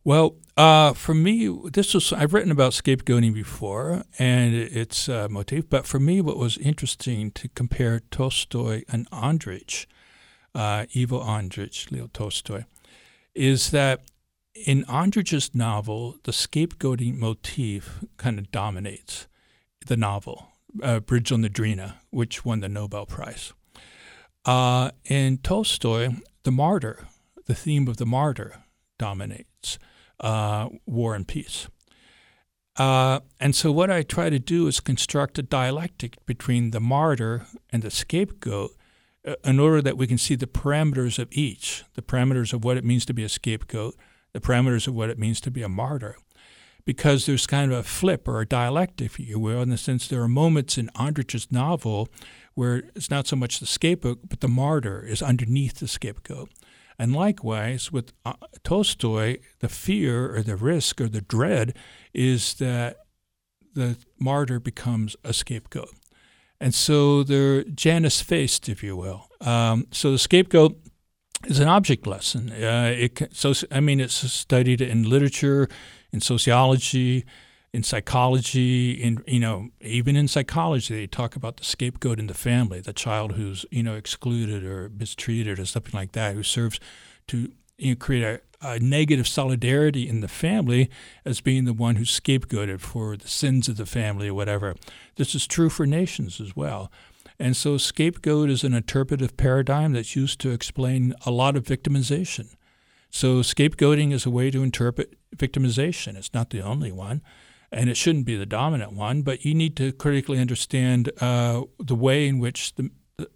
Well, 0.05 0.37
uh, 0.57 0.93
for 0.95 1.14
me, 1.14 1.49
this 1.73 1.95
was 1.95 2.12
I've 2.12 2.35
written 2.35 2.50
about 2.50 2.73
scapegoating 2.73 3.35
before 3.35 4.05
and 4.19 4.55
its 4.55 5.09
uh, 5.09 5.29
motif, 5.31 5.71
but 5.71 5.87
for 5.87 6.00
me, 6.00 6.21
what 6.21 6.37
was 6.37 6.59
interesting 6.59 7.31
to 7.33 7.49
compare 7.49 8.00
Tolstoy 8.11 8.83
and 8.88 9.09
Andrich, 9.11 9.87
uh, 10.55 10.87
Ivo 10.97 11.23
Andrich, 11.23 11.91
Leo 11.91 12.09
Tolstoy, 12.12 12.64
is 13.35 13.71
that 13.71 14.00
in 14.66 14.85
Andrich's 14.85 15.54
novel, 15.54 16.16
the 16.25 16.33
scapegoating 16.33 17.19
motif 17.19 18.00
kind 18.16 18.38
of 18.38 18.50
dominates 18.50 19.26
the 19.87 19.97
novel, 19.97 20.49
uh, 20.83 21.00
Bridge 21.00 21.33
on 21.33 21.42
the 21.42 21.49
Drina, 21.49 21.97
which 22.11 22.45
won 22.45 22.61
the 22.61 22.69
Nobel 22.69 23.07
Prize. 23.07 23.52
Uh, 24.45 24.90
in 25.04 25.38
Tolstoy, 25.38 26.11
the 26.42 26.50
martyr, 26.50 27.07
the 27.47 27.54
theme 27.54 27.88
of 27.88 27.97
the 27.97 28.07
martyr 28.07 28.64
dominates 28.99 29.78
uh, 30.21 30.69
War 30.87 31.14
and 31.14 31.26
Peace. 31.26 31.69
Uh, 32.76 33.21
and 33.38 33.54
so, 33.54 33.71
what 33.71 33.90
I 33.90 34.02
try 34.02 34.31
to 34.31 34.38
do 34.38 34.66
is 34.66 34.81
construct 34.81 35.38
a 35.38 35.42
dialectic 35.42 36.25
between 36.25 36.71
the 36.71 36.81
martyr 36.81 37.47
and 37.71 37.83
the 37.83 37.90
scapegoat 37.90 38.71
uh, 39.26 39.35
in 39.45 39.61
order 39.61 39.83
that 39.83 39.99
we 39.99 40.07
can 40.07 40.16
see 40.16 40.37
the 40.37 40.47
parameters 40.47 41.19
of 41.19 41.28
each 41.33 41.85
the 41.95 42.02
parameters 42.02 42.54
of 42.54 42.64
what 42.64 42.78
it 42.78 42.85
means 42.85 43.04
to 43.07 43.14
be 43.14 43.25
a 43.25 43.28
scapegoat, 43.28 43.95
the 44.33 44.41
parameters 44.41 44.87
of 44.87 44.95
what 44.95 45.11
it 45.11 45.19
means 45.19 45.41
to 45.43 45.51
be 45.51 45.62
a 45.62 45.69
martyr. 45.69 46.17
Because 46.85 47.27
there's 47.27 47.47
kind 47.47 47.71
of 47.71 47.79
a 47.79 47.83
flip 47.85 48.27
or 48.27 48.41
a 48.41 48.47
dialect, 48.47 49.01
if 49.01 49.21
you 49.21 49.39
will, 49.39 49.62
in 49.62 49.71
the 49.71 49.77
sense 49.77 50.09
there 50.09 50.23
are 50.23 50.29
moments 50.29 50.77
in 50.77 50.91
Andrich's 50.97 51.53
novel 51.53 52.09
where 52.55 52.83
it's 52.97 53.11
not 53.11 53.27
so 53.27 53.37
much 53.37 53.61
the 53.61 53.67
scapegoat, 53.67 54.29
but 54.29 54.41
the 54.41 54.49
martyr 54.49 55.03
is 55.03 55.23
underneath 55.23 55.79
the 55.79 55.89
scapegoat. 55.89 56.51
And 56.99 57.15
likewise, 57.15 57.91
with 57.91 58.12
uh, 58.25 58.35
Tolstoy, 58.65 59.39
the 59.61 59.69
fear 59.69 60.35
or 60.35 60.43
the 60.43 60.57
risk 60.57 61.01
or 61.01 61.09
the 61.09 61.21
dread 61.21 61.77
is 62.12 62.55
that 62.55 62.99
the 63.75 63.97
martyr 64.19 64.61
becomes 64.61 65.17
a 65.25 65.33
scapegoat. 65.33 65.95
And 66.61 66.75
so 66.75 67.23
they're 67.25 67.65
Janus 67.65 68.21
faced, 68.21 68.69
if 68.69 68.85
you 68.85 68.97
will. 68.97 69.29
Um, 69.41 69.87
so 69.91 70.12
the 70.12 70.19
scapegoat 70.19 70.79
is 71.47 71.59
an 71.59 71.69
object 71.69 72.07
lesson. 72.07 72.51
Uh, 72.51 72.95
it 72.97 73.29
so 73.33 73.53
I 73.71 73.81
mean 73.81 74.01
it's 74.01 74.15
studied 74.15 74.81
in 74.81 75.09
literature, 75.09 75.69
in 76.13 76.21
sociology, 76.21 77.25
in 77.73 77.83
psychology, 77.83 78.93
in 78.93 79.23
you 79.27 79.41
know 79.41 79.69
even 79.81 80.17
in 80.17 80.29
psychology 80.29 80.95
they 80.95 81.07
talk 81.07 81.37
about 81.37 81.57
the 81.57 81.65
scapegoat 81.65 82.19
in 82.19 82.27
the 82.27 82.35
family, 82.35 82.81
the 82.81 82.93
child 82.93 83.33
who's 83.33 83.65
you 83.71 83.83
know 83.83 83.95
excluded 83.95 84.65
or 84.65 84.91
mistreated 84.91 85.59
or 85.59 85.67
something 85.67 85.99
like 85.99 86.13
that, 86.13 86.35
who 86.35 86.43
serves 86.43 86.79
to 87.29 87.53
you 87.79 87.91
know, 87.91 87.97
create 87.97 88.23
a, 88.23 88.41
a 88.61 88.79
negative 88.79 89.27
solidarity 89.27 90.09
in 90.09 90.21
the 90.21 90.29
family 90.29 90.91
as 91.25 91.41
being 91.41 91.65
the 91.65 91.73
one 91.73 91.97
who's 91.97 92.19
scapegoated 92.19 92.81
for 92.81 93.17
the 93.17 93.29
sins 93.29 93.69
of 93.69 93.77
the 93.77 93.87
family 93.87 94.29
or 94.29 94.35
whatever. 94.35 94.77
This 95.17 95.35
is 95.35 95.47
true 95.47 95.69
for 95.69 95.87
nations 95.87 96.41
as 96.41 96.55
well. 96.55 96.91
And 97.43 97.57
so, 97.57 97.77
scapegoat 97.77 98.51
is 98.51 98.63
an 98.63 98.73
interpretive 98.73 99.37
paradigm 99.37 99.93
that's 99.93 100.15
used 100.15 100.41
to 100.41 100.51
explain 100.51 101.13
a 101.27 101.31
lot 101.31 101.57
of 101.57 101.65
victimization. 101.65 102.55
So, 103.11 103.41
scapegoating 103.41 104.13
is 104.13 104.25
a 104.25 104.31
way 104.31 104.51
to 104.51 104.63
interpret 104.63 105.17
victimization. 105.37 106.17
It's 106.17 106.33
not 106.33 106.51
the 106.51 106.63
only 106.63 106.93
one 106.93 107.21
and 107.73 107.89
it 107.89 107.97
shouldn't 107.97 108.27
be 108.27 108.37
the 108.37 108.47
dominant 108.47 108.93
one, 108.93 109.23
but 109.23 109.45
you 109.45 109.55
need 109.55 109.77
to 109.79 109.93
critically 109.93 110.39
understand 110.39 111.11
uh, 111.21 111.63
the 111.79 111.95
way 111.95 112.29
in 112.29 112.39
which 112.39 112.75
the, 112.75 112.91
the, 113.17 113.29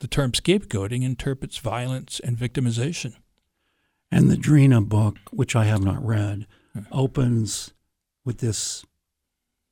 the 0.00 0.08
term 0.08 0.32
scapegoating 0.32 1.04
interprets 1.04 1.58
violence 1.58 2.20
and 2.20 2.36
victimization. 2.36 3.14
And 4.10 4.28
the 4.28 4.36
Drina 4.36 4.82
book, 4.82 5.16
which 5.30 5.56
I 5.56 5.64
have 5.64 5.82
not 5.82 6.04
read, 6.04 6.46
opens 6.90 7.72
with 8.24 8.38
this 8.38 8.84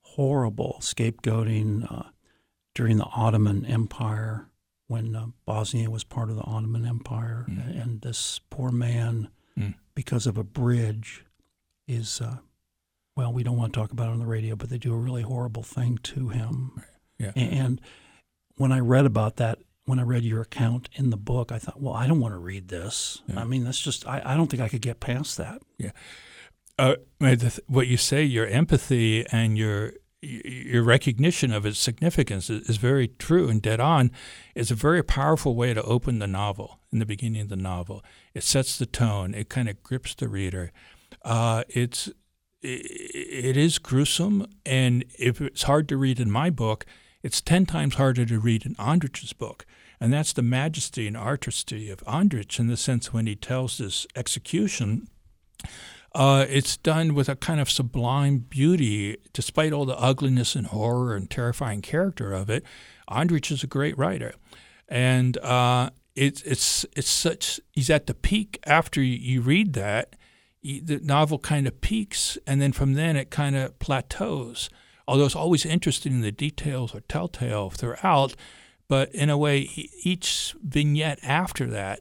horrible 0.02 0.78
scapegoating 0.80 1.90
uh, 1.90 2.10
during 2.74 2.96
the 2.98 3.06
Ottoman 3.06 3.64
Empire 3.66 4.46
when 4.86 5.14
uh, 5.14 5.26
Bosnia 5.46 5.90
was 5.90 6.04
part 6.04 6.30
of 6.30 6.36
the 6.36 6.42
Ottoman 6.42 6.86
Empire. 6.86 7.46
Mm. 7.48 7.82
And 7.82 8.00
this 8.00 8.40
poor 8.50 8.70
man, 8.70 9.28
mm. 9.58 9.74
because 9.94 10.26
of 10.26 10.36
a 10.36 10.44
bridge, 10.44 11.24
is 11.86 12.20
uh, 12.20 12.38
well, 13.16 13.32
we 13.32 13.42
don't 13.42 13.56
want 13.56 13.72
to 13.72 13.78
talk 13.78 13.92
about 13.92 14.08
it 14.08 14.12
on 14.12 14.18
the 14.18 14.26
radio, 14.26 14.56
but 14.56 14.70
they 14.70 14.78
do 14.78 14.94
a 14.94 14.96
really 14.96 15.22
horrible 15.22 15.62
thing 15.62 15.98
to 15.98 16.28
him. 16.28 16.82
Yeah. 17.18 17.32
And 17.36 17.80
when 18.56 18.72
I 18.72 18.78
read 18.78 19.04
about 19.04 19.36
that, 19.36 19.58
when 19.84 19.98
I 19.98 20.02
read 20.02 20.24
your 20.24 20.40
account 20.40 20.88
in 20.94 21.10
the 21.10 21.16
book, 21.16 21.52
I 21.52 21.58
thought, 21.58 21.80
well, 21.80 21.94
I 21.94 22.06
don't 22.06 22.20
want 22.20 22.34
to 22.34 22.38
read 22.38 22.68
this. 22.68 23.22
Yeah. 23.26 23.40
I 23.40 23.44
mean, 23.44 23.64
that's 23.64 23.80
just, 23.80 24.06
I, 24.06 24.22
I 24.24 24.36
don't 24.36 24.50
think 24.50 24.62
I 24.62 24.68
could 24.68 24.82
get 24.82 25.00
past 25.00 25.36
that. 25.36 25.60
Yeah. 25.78 25.90
Uh, 26.78 26.96
what 27.66 27.88
you 27.88 27.96
say, 27.96 28.24
your 28.24 28.46
empathy 28.46 29.26
and 29.30 29.58
your 29.58 29.92
your 30.22 30.82
recognition 30.82 31.52
of 31.52 31.64
its 31.64 31.78
significance 31.78 32.50
is, 32.50 32.76
very 32.76 33.08
true 33.08 33.48
and 33.48 33.62
dead 33.62 33.80
on. 33.80 34.10
It's 34.54 34.70
a 34.70 34.74
very 34.74 35.02
powerful 35.02 35.54
way 35.54 35.72
to 35.74 35.82
open 35.82 36.18
the 36.18 36.26
novel 36.26 36.80
in 36.92 36.98
the 36.98 37.06
beginning 37.06 37.42
of 37.42 37.48
the 37.48 37.56
novel. 37.56 38.04
It 38.34 38.42
sets 38.42 38.78
the 38.78 38.86
tone. 38.86 39.34
It 39.34 39.48
kind 39.48 39.68
of 39.68 39.82
grips 39.82 40.14
the 40.14 40.28
reader. 40.28 40.72
Uh, 41.24 41.64
it's 41.68 42.08
it, 42.62 42.86
it 43.44 43.56
is 43.56 43.78
gruesome, 43.78 44.46
and 44.66 45.04
if 45.18 45.40
it's 45.40 45.62
hard 45.62 45.88
to 45.88 45.96
read 45.96 46.20
in 46.20 46.30
my 46.30 46.50
book, 46.50 46.84
it's 47.22 47.40
ten 47.40 47.64
times 47.64 47.94
harder 47.94 48.26
to 48.26 48.38
read 48.38 48.66
in 48.66 48.74
Andrich's 48.74 49.32
book. 49.32 49.64
And 50.02 50.12
that's 50.12 50.32
the 50.32 50.42
majesty 50.42 51.06
and 51.06 51.16
artistry 51.16 51.90
of 51.90 52.04
Andrich 52.04 52.58
in 52.58 52.68
the 52.68 52.76
sense 52.76 53.12
when 53.12 53.26
he 53.26 53.36
tells 53.36 53.76
this 53.76 54.06
execution 54.16 55.08
uh, 56.14 56.44
it's 56.48 56.76
done 56.76 57.14
with 57.14 57.28
a 57.28 57.36
kind 57.36 57.60
of 57.60 57.70
sublime 57.70 58.38
beauty, 58.38 59.16
despite 59.32 59.72
all 59.72 59.84
the 59.84 59.98
ugliness 59.98 60.56
and 60.56 60.66
horror 60.68 61.14
and 61.14 61.30
terrifying 61.30 61.82
character 61.82 62.32
of 62.32 62.50
it. 62.50 62.64
Andrich 63.08 63.50
is 63.50 63.62
a 63.62 63.68
great 63.68 63.96
writer, 63.96 64.34
and 64.88 65.38
uh, 65.38 65.90
it's 66.16 66.42
it's 66.42 66.84
it's 66.96 67.10
such. 67.10 67.60
He's 67.72 67.90
at 67.90 68.06
the 68.06 68.14
peak 68.14 68.58
after 68.66 69.02
you 69.02 69.40
read 69.40 69.74
that. 69.74 70.16
The 70.62 71.00
novel 71.02 71.38
kind 71.38 71.66
of 71.66 71.80
peaks, 71.80 72.36
and 72.46 72.60
then 72.60 72.72
from 72.72 72.94
then 72.94 73.16
it 73.16 73.30
kind 73.30 73.56
of 73.56 73.78
plateaus. 73.78 74.68
Although 75.08 75.24
it's 75.24 75.36
always 75.36 75.64
interesting 75.64 76.12
in 76.12 76.20
the 76.20 76.30
details 76.30 76.94
or 76.94 77.00
telltale 77.00 77.70
throughout, 77.70 78.36
but 78.86 79.12
in 79.14 79.30
a 79.30 79.38
way, 79.38 79.60
each 80.02 80.54
vignette 80.62 81.18
after 81.22 81.66
that 81.68 82.00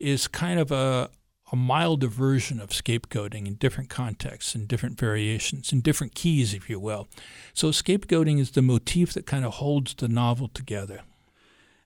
is 0.00 0.26
kind 0.26 0.58
of 0.58 0.72
a, 0.72 1.10
a 1.50 1.56
milder 1.56 2.08
version 2.08 2.60
of 2.60 2.70
scapegoating 2.70 3.46
in 3.46 3.54
different 3.54 3.88
contexts 3.88 4.54
and 4.54 4.68
different 4.68 4.98
variations 4.98 5.72
and 5.72 5.82
different 5.82 6.14
keys, 6.14 6.52
if 6.52 6.68
you 6.68 6.78
will. 6.78 7.08
So 7.54 7.68
scapegoating 7.68 8.38
is 8.38 8.50
the 8.50 8.62
motif 8.62 9.12
that 9.14 9.26
kind 9.26 9.44
of 9.44 9.54
holds 9.54 9.94
the 9.94 10.08
novel 10.08 10.48
together. 10.48 11.00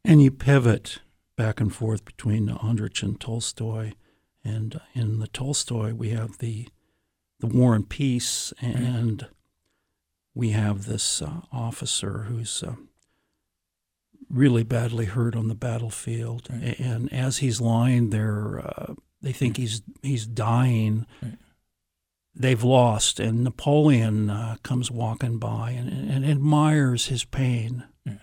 And 0.04 0.22
you 0.22 0.30
pivot 0.30 0.98
back 1.36 1.60
and 1.60 1.74
forth 1.74 2.04
between 2.04 2.48
Andrich 2.48 3.02
and 3.02 3.20
Tolstoy. 3.20 3.92
And 4.44 4.80
in 4.94 5.20
the 5.20 5.28
Tolstoy, 5.28 5.94
we 5.94 6.10
have 6.10 6.38
the 6.38 6.68
the 7.42 7.46
War 7.48 7.74
and 7.74 7.88
Peace, 7.88 8.52
and 8.60 9.26
we 10.32 10.50
have 10.50 10.86
this 10.86 11.20
uh, 11.20 11.40
officer 11.52 12.26
who's 12.28 12.62
uh, 12.62 12.76
really 14.30 14.62
badly 14.62 15.06
hurt 15.06 15.34
on 15.34 15.48
the 15.48 15.56
battlefield. 15.56 16.48
Right. 16.48 16.78
And 16.78 17.12
as 17.12 17.38
he's 17.38 17.60
lying 17.60 18.10
there, 18.10 18.60
uh, 18.60 18.94
they 19.22 19.32
think 19.32 19.56
he's 19.56 19.82
he's 20.02 20.26
dying. 20.26 21.06
Right. 21.22 21.38
They've 22.34 22.62
lost, 22.62 23.20
and 23.20 23.44
Napoleon 23.44 24.30
uh, 24.30 24.56
comes 24.62 24.90
walking 24.90 25.38
by 25.38 25.72
and, 25.72 26.10
and, 26.10 26.24
admires 26.24 27.06
his 27.06 27.24
pain. 27.24 27.84
Yeah. 28.06 28.14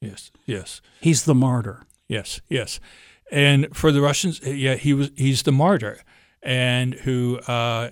Yes, 0.00 0.30
yes. 0.46 0.80
He's 1.02 1.26
the 1.26 1.34
martyr. 1.34 1.82
Yes, 2.08 2.40
yes. 2.48 2.80
And 3.30 3.68
for 3.76 3.92
the 3.92 4.00
Russians, 4.00 4.40
uh, 4.44 4.50
yeah, 4.50 4.76
he 4.76 4.94
was 4.94 5.10
he's 5.16 5.42
the 5.42 5.52
martyr, 5.52 6.00
and 6.42 6.94
who 6.94 7.40
uh, 7.40 7.90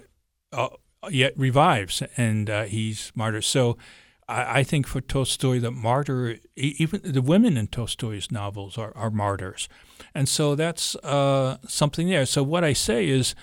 uh, 0.51 0.69
yet 1.11 1.35
revives, 1.37 2.03
and 2.17 2.51
uh, 2.51 2.65
he's 2.65 3.13
martyr. 3.15 3.43
So. 3.43 3.77
I, 4.29 4.61
I 4.61 4.63
think 4.65 4.87
for 4.87 5.01
Tolstoy, 5.01 5.61
the 5.61 5.71
martyr, 5.71 6.39
even 6.57 7.01
the 7.05 7.23
women 7.23 7.57
in 7.57 7.69
Tolstoy's 7.69 8.31
novels 8.31 8.79
are, 8.79 8.93
are 8.97 9.11
martyrs. 9.11 9.69
And 10.15 10.29
so 10.29 10.55
that's 10.55 10.97
uh, 10.97 11.59
something 11.67 12.09
there. 12.09 12.27
So 12.27 12.43
what 12.43 12.65
I 12.65 12.73
say 12.73 13.09
is 13.09 13.35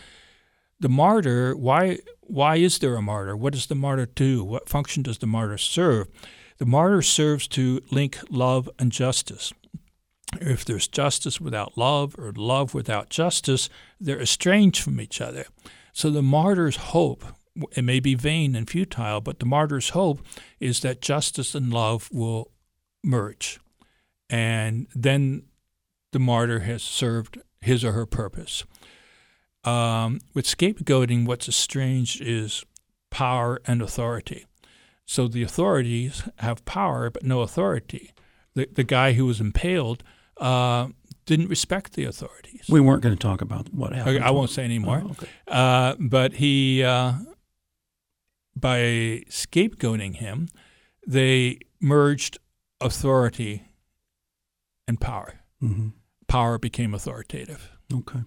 the 0.80 0.90
martyr, 0.90 1.56
why, 1.56 2.00
why 2.22 2.58
is 2.58 2.80
there 2.80 2.96
a 2.96 3.02
martyr? 3.02 3.36
What 3.38 3.54
does 3.54 3.68
the 3.68 3.76
martyr 3.76 4.06
do? 4.06 4.44
What 4.44 4.70
function 4.70 5.04
does 5.04 5.20
the 5.20 5.28
martyr 5.28 5.58
serve? 5.58 6.08
The 6.58 6.66
martyr 6.66 7.02
serves 7.02 7.48
to 7.50 7.82
link 7.92 8.18
love 8.30 8.70
and 8.78 8.92
justice. 8.92 9.54
If 10.42 10.66
there's 10.66 10.88
justice 10.88 11.40
without 11.40 11.78
love 11.78 12.16
or 12.18 12.32
love 12.36 12.74
without 12.74 13.10
justice, 13.10 13.70
they're 14.00 14.22
estranged 14.22 14.82
from 14.82 15.00
each 15.00 15.22
other. 15.22 15.46
So 15.94 16.10
the 16.10 16.24
martyr's 16.24 16.76
hope, 16.76 17.24
it 17.72 17.84
may 17.84 18.00
be 18.00 18.16
vain 18.16 18.56
and 18.56 18.70
futile, 18.70 19.22
but 19.22 19.40
the 19.40 19.46
martyr's 19.46 19.90
hope 19.90 20.22
is 20.60 20.80
that 20.82 21.02
justice 21.02 21.54
and 21.56 21.72
love 21.72 22.10
will 22.12 22.52
merge. 23.04 23.60
And 24.30 24.88
then 24.96 25.44
the 26.12 26.20
martyr 26.20 26.60
has 26.60 26.82
served 26.82 27.40
his 27.62 27.84
or 27.84 27.92
her 27.92 28.06
purpose. 28.06 28.64
Um, 29.64 30.20
with 30.34 30.46
scapegoating, 30.46 31.26
what's 31.26 31.48
estranged 31.48 32.22
is 32.22 32.66
power 33.12 33.62
and 33.66 33.82
authority. 33.82 34.46
So 35.06 35.28
the 35.28 35.44
authorities 35.44 36.24
have 36.38 36.66
power 36.66 37.10
but 37.10 37.24
no 37.24 37.42
authority. 37.42 38.12
The, 38.56 38.68
the 38.72 38.84
guy 38.84 39.14
who 39.14 39.26
was 39.26 39.40
impaled 39.40 40.04
uh, 40.38 40.88
didn't 41.26 41.48
respect 41.48 41.94
the 41.94 42.06
authorities. 42.06 42.66
We 42.70 42.80
weren't 42.80 43.02
going 43.02 43.16
to 43.16 43.22
talk 43.22 43.42
about 43.42 43.74
what 43.74 43.94
happened. 43.94 44.24
I, 44.24 44.28
I 44.28 44.32
won't 44.32 44.50
say 44.50 44.64
anymore. 44.64 45.04
Oh, 45.06 45.12
okay. 45.12 45.28
uh, 45.48 45.96
but 46.00 46.34
he, 46.34 46.84
uh, 46.84 47.14
by 48.56 49.24
scapegoating 49.30 50.16
him, 50.16 50.48
they 51.06 51.60
merged 51.82 52.38
authority 52.80 53.68
and 54.88 55.00
power. 55.00 55.40
Mm-hmm 55.62 55.90
power 56.34 56.58
became 56.58 56.96
authoritative. 56.96 57.70
Okay. 57.94 58.22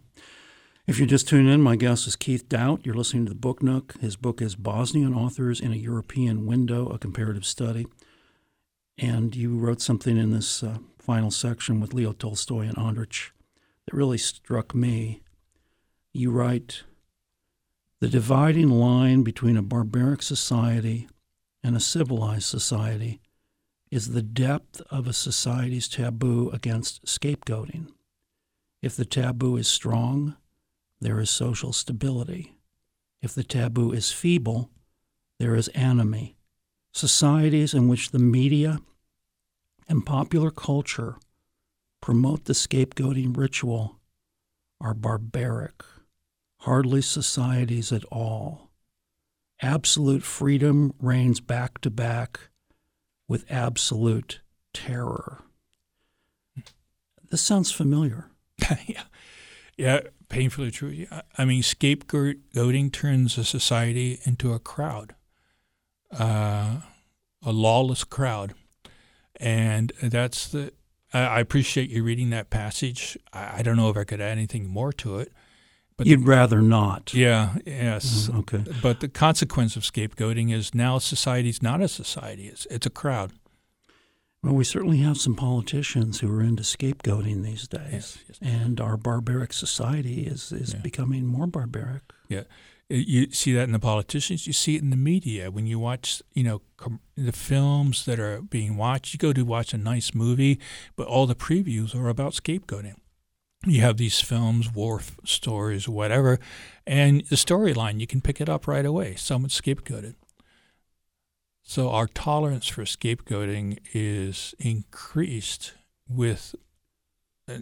If 0.86 0.96
you're 0.96 1.08
just 1.08 1.26
tuning 1.26 1.52
in, 1.52 1.60
my 1.60 1.74
guest 1.74 2.06
is 2.06 2.14
Keith 2.14 2.48
Doubt. 2.48 2.86
You're 2.86 2.94
listening 2.94 3.26
to 3.26 3.30
the 3.30 3.34
Book 3.34 3.64
Nook. 3.64 3.96
His 4.00 4.14
book 4.14 4.40
is 4.40 4.54
Bosnian 4.54 5.12
Authors 5.12 5.60
in 5.60 5.72
a 5.72 5.76
European 5.76 6.46
Window, 6.46 6.88
a 6.88 7.00
comparative 7.00 7.44
study. 7.44 7.84
And 8.96 9.34
you 9.34 9.58
wrote 9.58 9.80
something 9.80 10.16
in 10.16 10.30
this 10.30 10.62
uh, 10.62 10.78
final 11.00 11.32
section 11.32 11.80
with 11.80 11.94
Leo 11.94 12.12
Tolstoy 12.12 12.68
and 12.68 12.76
Andrich 12.76 13.30
that 13.86 13.96
really 13.96 14.18
struck 14.18 14.72
me. 14.72 15.24
You 16.12 16.30
write 16.30 16.84
The 18.00 18.08
dividing 18.08 18.68
line 18.68 19.22
between 19.22 19.56
a 19.56 19.62
barbaric 19.62 20.22
society 20.22 21.08
and 21.62 21.74
a 21.74 21.80
civilized 21.80 22.44
society 22.44 23.20
is 23.90 24.10
the 24.10 24.22
depth 24.22 24.82
of 24.90 25.06
a 25.06 25.14
society's 25.14 25.88
taboo 25.88 26.50
against 26.50 27.04
scapegoating. 27.06 27.88
If 28.82 28.96
the 28.96 29.06
taboo 29.06 29.56
is 29.56 29.66
strong, 29.66 30.36
there 31.00 31.18
is 31.20 31.30
social 31.30 31.72
stability. 31.72 32.56
If 33.22 33.34
the 33.34 33.44
taboo 33.44 33.92
is 33.92 34.12
feeble, 34.12 34.70
there 35.38 35.54
is 35.54 35.70
anomie. 35.74 36.36
Societies 36.92 37.72
in 37.72 37.88
which 37.88 38.10
the 38.10 38.18
media 38.18 38.80
and 39.88 40.04
popular 40.04 40.50
culture 40.50 41.16
promote 42.02 42.44
the 42.44 42.52
scapegoating 42.52 43.36
ritual 43.36 43.96
are 44.80 44.94
barbaric, 44.94 45.82
hardly 46.66 47.00
societies 47.00 47.92
at 47.92 48.04
all. 48.06 48.70
Absolute 49.62 50.24
freedom 50.24 50.92
reigns 51.00 51.38
back 51.38 51.80
to 51.80 51.88
back 51.88 52.40
with 53.28 53.44
absolute 53.48 54.40
terror. 54.74 55.44
This 57.30 57.40
sounds 57.40 57.70
familiar. 57.70 58.30
yeah, 58.86 59.04
yeah, 59.76 60.00
painfully 60.28 60.72
true. 60.72 61.06
I 61.38 61.44
mean, 61.44 61.62
scapegoating 61.62 62.92
turns 62.92 63.38
a 63.38 63.44
society 63.44 64.18
into 64.24 64.52
a 64.52 64.58
crowd, 64.58 65.14
uh, 66.18 66.80
a 67.44 67.52
lawless 67.52 68.02
crowd, 68.02 68.54
and 69.36 69.92
that's 70.02 70.48
the. 70.48 70.72
I 71.14 71.38
appreciate 71.38 71.90
you 71.90 72.02
reading 72.02 72.30
that 72.30 72.50
passage. 72.50 73.16
I 73.32 73.62
don't 73.62 73.76
know 73.76 73.88
if 73.88 73.96
I 73.96 74.02
could 74.02 74.20
add 74.20 74.32
anything 74.32 74.68
more 74.68 74.92
to 74.94 75.20
it. 75.20 75.32
But 75.96 76.06
You'd 76.06 76.24
the, 76.24 76.30
rather 76.30 76.60
not. 76.60 77.14
Yeah, 77.14 77.54
yes. 77.64 78.28
Mm, 78.28 78.38
okay. 78.40 78.64
But 78.82 79.00
the 79.00 79.08
consequence 79.08 79.76
of 79.76 79.82
scapegoating 79.82 80.52
is 80.52 80.74
now 80.74 80.98
society's 80.98 81.62
not 81.62 81.80
a 81.80 81.88
society, 81.88 82.48
it's, 82.48 82.66
it's 82.70 82.86
a 82.86 82.90
crowd. 82.90 83.32
Well, 84.42 84.54
we 84.54 84.64
certainly 84.64 84.98
have 84.98 85.18
some 85.18 85.34
politicians 85.34 86.20
who 86.20 86.32
are 86.32 86.42
into 86.42 86.62
scapegoating 86.62 87.42
these 87.42 87.66
days, 87.66 87.92
yes, 87.92 88.18
yes. 88.28 88.38
and 88.40 88.80
our 88.80 88.96
barbaric 88.96 89.52
society 89.52 90.26
is 90.26 90.52
is 90.52 90.74
yeah. 90.74 90.80
becoming 90.80 91.26
more 91.26 91.48
barbaric. 91.48 92.02
Yeah, 92.28 92.42
you 92.88 93.32
see 93.32 93.52
that 93.54 93.64
in 93.64 93.72
the 93.72 93.80
politicians. 93.80 94.46
You 94.46 94.52
see 94.52 94.76
it 94.76 94.82
in 94.82 94.90
the 94.90 94.96
media 94.96 95.50
when 95.50 95.66
you 95.66 95.80
watch, 95.80 96.22
you 96.32 96.44
know, 96.44 96.62
com- 96.76 97.00
the 97.16 97.32
films 97.32 98.04
that 98.04 98.20
are 98.20 98.40
being 98.40 98.76
watched. 98.76 99.12
You 99.12 99.18
go 99.18 99.32
to 99.32 99.44
watch 99.44 99.74
a 99.74 99.78
nice 99.78 100.14
movie, 100.14 100.60
but 100.94 101.08
all 101.08 101.26
the 101.26 101.34
previews 101.34 101.94
are 101.96 102.08
about 102.08 102.32
scapegoating. 102.32 102.94
You 103.66 103.80
have 103.80 103.96
these 103.96 104.20
films, 104.20 104.72
war 104.72 105.00
stories, 105.24 105.88
whatever, 105.88 106.38
and 106.86 107.22
the 107.26 107.36
storyline 107.36 107.98
you 108.00 108.06
can 108.06 108.20
pick 108.20 108.40
it 108.40 108.48
up 108.48 108.68
right 108.68 108.86
away. 108.86 109.16
Someone 109.16 109.50
scapegoated. 109.50 110.14
So 111.62 111.90
our 111.90 112.06
tolerance 112.06 112.68
for 112.68 112.84
scapegoating 112.84 113.78
is 113.92 114.54
increased 114.60 115.74
with 116.08 116.54
uh, 117.48 117.58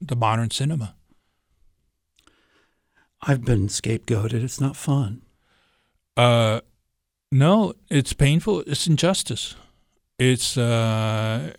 the 0.00 0.14
modern 0.14 0.50
cinema. 0.50 0.94
I've 3.20 3.44
been 3.44 3.66
scapegoated. 3.66 4.44
It's 4.44 4.60
not 4.60 4.76
fun. 4.76 5.22
Uh, 6.16 6.60
No, 7.32 7.74
it's 7.90 8.12
painful. 8.12 8.62
It's 8.66 8.86
injustice. 8.86 9.56
It's 10.18 10.56
uh, 10.58 11.52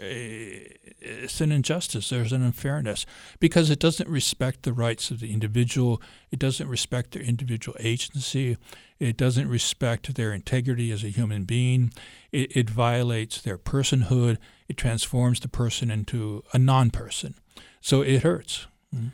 it's 1.01 1.39
an 1.39 1.51
injustice. 1.51 2.09
There's 2.09 2.33
an 2.33 2.43
unfairness 2.43 3.05
because 3.39 3.69
it 3.69 3.79
doesn't 3.79 4.09
respect 4.09 4.63
the 4.63 4.73
rights 4.73 5.11
of 5.11 5.19
the 5.21 5.31
individual. 5.31 6.01
It 6.29 6.39
doesn't 6.39 6.67
respect 6.67 7.11
their 7.11 7.23
individual 7.23 7.77
agency. 7.79 8.57
It 8.99 9.15
doesn't 9.15 9.47
respect 9.47 10.13
their 10.15 10.33
integrity 10.33 10.91
as 10.91 11.03
a 11.03 11.09
human 11.09 11.45
being. 11.45 11.93
It, 12.31 12.55
it 12.55 12.69
violates 12.69 13.41
their 13.41 13.57
personhood. 13.57 14.37
It 14.67 14.75
transforms 14.75 15.39
the 15.39 15.47
person 15.47 15.89
into 15.89 16.43
a 16.53 16.59
non-person. 16.59 17.35
So 17.79 18.01
it 18.01 18.23
hurts. 18.23 18.67
Mm. 18.93 19.11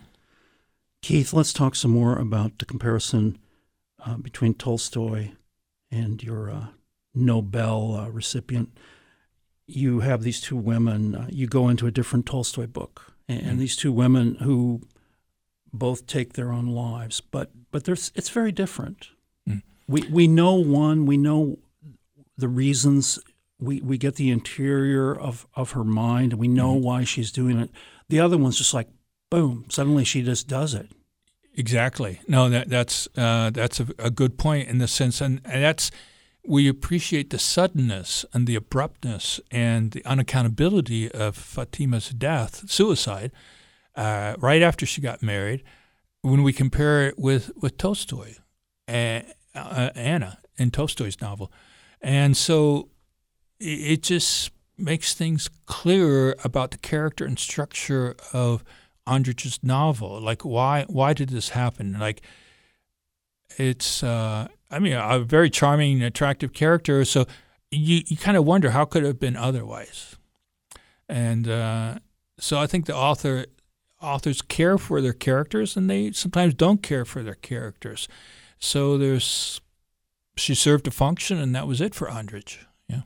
Keith, 1.02 1.32
let's 1.32 1.52
talk 1.52 1.76
some 1.76 1.92
more 1.92 2.18
about 2.18 2.58
the 2.58 2.64
comparison 2.64 3.38
uh, 4.04 4.16
between 4.16 4.54
Tolstoy 4.54 5.30
and 5.88 6.20
your 6.20 6.50
uh, 6.50 6.66
Nobel 7.14 7.94
uh, 7.94 8.08
recipient. 8.08 8.76
You 9.66 10.00
have 10.00 10.22
these 10.22 10.40
two 10.40 10.56
women. 10.56 11.14
Uh, 11.14 11.26
you 11.30 11.46
go 11.46 11.68
into 11.68 11.86
a 11.86 11.90
different 11.90 12.26
Tolstoy 12.26 12.66
book, 12.66 13.12
and, 13.28 13.40
and, 13.40 13.56
mm. 13.56 13.60
these 13.60 13.76
two 13.76 13.92
women 13.92 14.36
who 14.36 14.82
both 15.72 16.06
take 16.06 16.34
their 16.34 16.52
own 16.52 16.66
lives, 16.68 17.20
but 17.20 17.50
but 17.70 17.84
there's 17.84 18.12
it's 18.14 18.28
very 18.28 18.52
different. 18.52 19.08
Mm. 19.48 19.62
We 19.88 20.02
we 20.02 20.28
know 20.28 20.54
one. 20.54 21.06
We 21.06 21.16
know 21.16 21.58
the 22.36 22.48
reasons. 22.48 23.18
We 23.58 23.80
we 23.80 23.98
get 23.98 24.16
the 24.16 24.30
interior 24.30 25.18
of 25.18 25.46
of 25.54 25.72
her 25.72 25.84
mind. 25.84 26.32
and 26.32 26.40
We 26.40 26.48
know 26.48 26.74
mm. 26.74 26.82
why 26.82 27.04
she's 27.04 27.32
doing 27.32 27.58
it. 27.58 27.70
The 28.08 28.20
other 28.20 28.38
one's 28.38 28.58
just 28.58 28.74
like 28.74 28.88
boom. 29.30 29.66
Suddenly 29.68 30.04
she 30.04 30.22
just 30.22 30.46
does 30.46 30.74
it. 30.74 30.90
Exactly. 31.56 32.20
No, 32.28 32.48
that 32.50 32.68
that's 32.68 33.08
uh, 33.16 33.50
that's 33.50 33.80
a, 33.80 33.86
a, 33.98 34.10
good 34.10 34.36
point 34.36 34.68
in 34.68 34.76
the 34.78 34.86
sense, 34.86 35.22
and, 35.22 35.40
and, 35.44 35.62
that's 35.62 35.90
we 36.46 36.68
appreciate 36.68 37.30
the 37.30 37.38
suddenness 37.38 38.24
and 38.32 38.46
the 38.46 38.54
abruptness 38.54 39.40
and 39.50 39.90
the 39.90 40.00
unaccountability 40.02 41.10
of 41.10 41.36
Fatima's 41.36 42.10
death, 42.10 42.70
suicide, 42.70 43.32
uh, 43.94 44.34
right 44.38 44.62
after 44.62 44.86
she 44.86 45.00
got 45.00 45.22
married. 45.22 45.62
When 46.22 46.42
we 46.42 46.52
compare 46.52 47.08
it 47.08 47.18
with 47.18 47.52
with 47.56 47.78
Tolstoy, 47.78 48.34
uh, 48.88 49.20
Anna 49.54 50.38
in 50.56 50.70
Tolstoy's 50.70 51.20
novel, 51.20 51.52
and 52.00 52.36
so 52.36 52.88
it 53.60 54.02
just 54.02 54.50
makes 54.76 55.14
things 55.14 55.48
clearer 55.66 56.36
about 56.44 56.70
the 56.70 56.78
character 56.78 57.24
and 57.24 57.38
structure 57.38 58.16
of 58.32 58.64
Andrich's 59.06 59.60
novel. 59.62 60.20
Like, 60.20 60.44
why 60.44 60.84
why 60.88 61.12
did 61.12 61.28
this 61.28 61.50
happen? 61.50 61.96
Like, 61.98 62.22
it's 63.56 64.02
uh, 64.02 64.48
I 64.76 64.78
mean 64.78 64.92
a 64.92 65.20
very 65.20 65.48
charming, 65.48 66.02
attractive 66.02 66.52
character. 66.52 67.04
So 67.06 67.26
you 67.70 68.02
you 68.06 68.16
kind 68.18 68.36
of 68.36 68.44
wonder 68.44 68.70
how 68.70 68.84
could 68.84 69.04
it 69.04 69.06
have 69.06 69.18
been 69.18 69.36
otherwise. 69.36 70.16
And 71.08 71.48
uh, 71.48 71.98
so 72.38 72.58
I 72.58 72.66
think 72.66 72.84
the 72.84 72.94
author 72.94 73.46
authors 74.02 74.42
care 74.42 74.76
for 74.76 75.00
their 75.00 75.14
characters, 75.14 75.76
and 75.76 75.88
they 75.88 76.12
sometimes 76.12 76.52
don't 76.52 76.82
care 76.82 77.06
for 77.06 77.22
their 77.22 77.36
characters. 77.36 78.06
So 78.58 78.98
there's 78.98 79.62
she 80.36 80.54
served 80.54 80.86
a 80.86 80.90
function, 80.90 81.38
and 81.38 81.54
that 81.54 81.66
was 81.66 81.80
it 81.80 81.94
for 81.94 82.08
Andrich. 82.08 82.58
Yeah. 82.86 83.02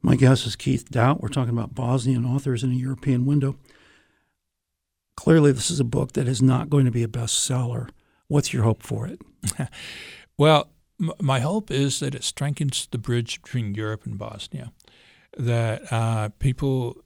My 0.00 0.16
guess 0.16 0.46
is 0.46 0.56
Keith 0.56 0.90
Doubt. 0.90 1.20
We're 1.20 1.28
talking 1.28 1.52
about 1.52 1.74
Bosnian 1.74 2.24
authors 2.24 2.64
in 2.64 2.72
a 2.72 2.76
European 2.76 3.26
window. 3.26 3.56
Clearly, 5.16 5.52
this 5.52 5.70
is 5.70 5.80
a 5.80 5.84
book 5.84 6.12
that 6.12 6.26
is 6.26 6.40
not 6.40 6.70
going 6.70 6.86
to 6.86 6.90
be 6.90 7.02
a 7.02 7.08
bestseller. 7.08 7.90
What's 8.28 8.54
your 8.54 8.62
hope 8.62 8.82
for 8.82 9.06
it? 9.06 9.20
well, 10.40 10.70
m- 10.98 11.12
my 11.20 11.40
hope 11.40 11.70
is 11.70 12.00
that 12.00 12.14
it 12.14 12.24
strengthens 12.24 12.88
the 12.90 12.96
bridge 12.96 13.42
between 13.42 13.74
Europe 13.74 14.06
and 14.06 14.16
Bosnia, 14.16 14.72
that 15.36 15.92
uh, 15.92 16.30
people 16.38 17.04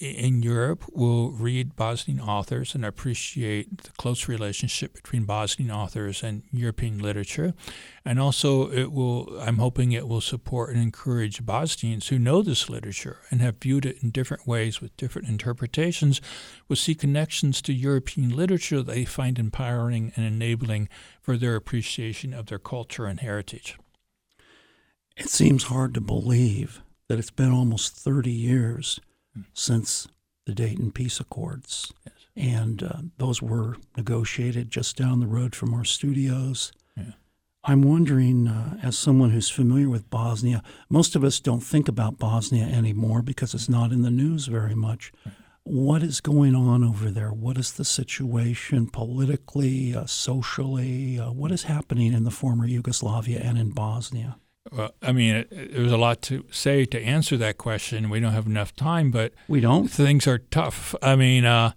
in 0.00 0.42
Europe 0.42 0.84
will 0.92 1.30
read 1.30 1.76
Bosnian 1.76 2.20
authors 2.20 2.74
and 2.74 2.84
appreciate 2.84 3.82
the 3.82 3.90
close 3.90 4.28
relationship 4.28 4.94
between 4.94 5.24
Bosnian 5.24 5.70
authors 5.70 6.22
and 6.22 6.42
European 6.50 6.98
literature. 6.98 7.52
And 8.02 8.18
also, 8.18 8.70
it 8.72 8.92
will, 8.92 9.38
I'm 9.38 9.58
hoping 9.58 9.92
it 9.92 10.08
will 10.08 10.22
support 10.22 10.70
and 10.70 10.82
encourage 10.82 11.44
Bosnians 11.44 12.08
who 12.08 12.18
know 12.18 12.40
this 12.40 12.70
literature 12.70 13.18
and 13.30 13.42
have 13.42 13.58
viewed 13.60 13.84
it 13.84 14.02
in 14.02 14.10
different 14.10 14.46
ways 14.46 14.80
with 14.80 14.96
different 14.96 15.28
interpretations, 15.28 16.22
will 16.66 16.76
see 16.76 16.94
connections 16.94 17.60
to 17.62 17.74
European 17.74 18.34
literature 18.34 18.82
they 18.82 19.04
find 19.04 19.38
empowering 19.38 20.12
and 20.16 20.24
enabling 20.24 20.88
for 21.20 21.36
their 21.36 21.56
appreciation 21.56 22.32
of 22.32 22.46
their 22.46 22.58
culture 22.58 23.04
and 23.04 23.20
heritage. 23.20 23.76
It 25.14 25.28
seems 25.28 25.64
hard 25.64 25.92
to 25.92 26.00
believe 26.00 26.80
that 27.08 27.18
it's 27.18 27.30
been 27.30 27.52
almost 27.52 27.94
30 27.96 28.30
years 28.30 28.98
since 29.52 30.08
the 30.46 30.54
Dayton 30.54 30.92
Peace 30.92 31.20
Accords. 31.20 31.92
Yes. 32.04 32.14
And 32.36 32.82
uh, 32.82 33.00
those 33.18 33.42
were 33.42 33.76
negotiated 33.96 34.70
just 34.70 34.96
down 34.96 35.20
the 35.20 35.26
road 35.26 35.54
from 35.54 35.74
our 35.74 35.84
studios. 35.84 36.72
Yeah. 36.96 37.12
I'm 37.64 37.82
wondering, 37.82 38.48
uh, 38.48 38.78
as 38.82 38.96
someone 38.96 39.30
who's 39.30 39.50
familiar 39.50 39.88
with 39.88 40.08
Bosnia, 40.08 40.62
most 40.88 41.14
of 41.14 41.22
us 41.22 41.40
don't 41.40 41.60
think 41.60 41.88
about 41.88 42.18
Bosnia 42.18 42.64
anymore 42.64 43.20
because 43.22 43.54
it's 43.54 43.68
not 43.68 43.92
in 43.92 44.02
the 44.02 44.10
news 44.10 44.46
very 44.46 44.74
much. 44.74 45.12
Right. 45.26 45.34
What 45.64 46.02
is 46.02 46.20
going 46.22 46.54
on 46.54 46.82
over 46.82 47.10
there? 47.10 47.30
What 47.30 47.58
is 47.58 47.72
the 47.72 47.84
situation 47.84 48.88
politically, 48.88 49.94
uh, 49.94 50.06
socially? 50.06 51.20
Uh, 51.20 51.32
what 51.32 51.52
is 51.52 51.64
happening 51.64 52.14
in 52.14 52.24
the 52.24 52.30
former 52.30 52.66
Yugoslavia 52.66 53.40
and 53.40 53.58
in 53.58 53.70
Bosnia? 53.70 54.38
Well, 54.72 54.92
I 55.02 55.12
mean, 55.12 55.44
there's 55.50 55.92
a 55.92 55.96
lot 55.96 56.22
to 56.22 56.44
say 56.50 56.84
to 56.86 57.00
answer 57.00 57.36
that 57.38 57.58
question. 57.58 58.08
We 58.08 58.20
don't 58.20 58.32
have 58.32 58.46
enough 58.46 58.74
time, 58.76 59.10
but 59.10 59.32
we 59.48 59.60
don't. 59.60 59.88
Things 59.88 60.26
are 60.26 60.38
tough. 60.38 60.94
I 61.02 61.16
mean, 61.16 61.44
uh, 61.44 61.72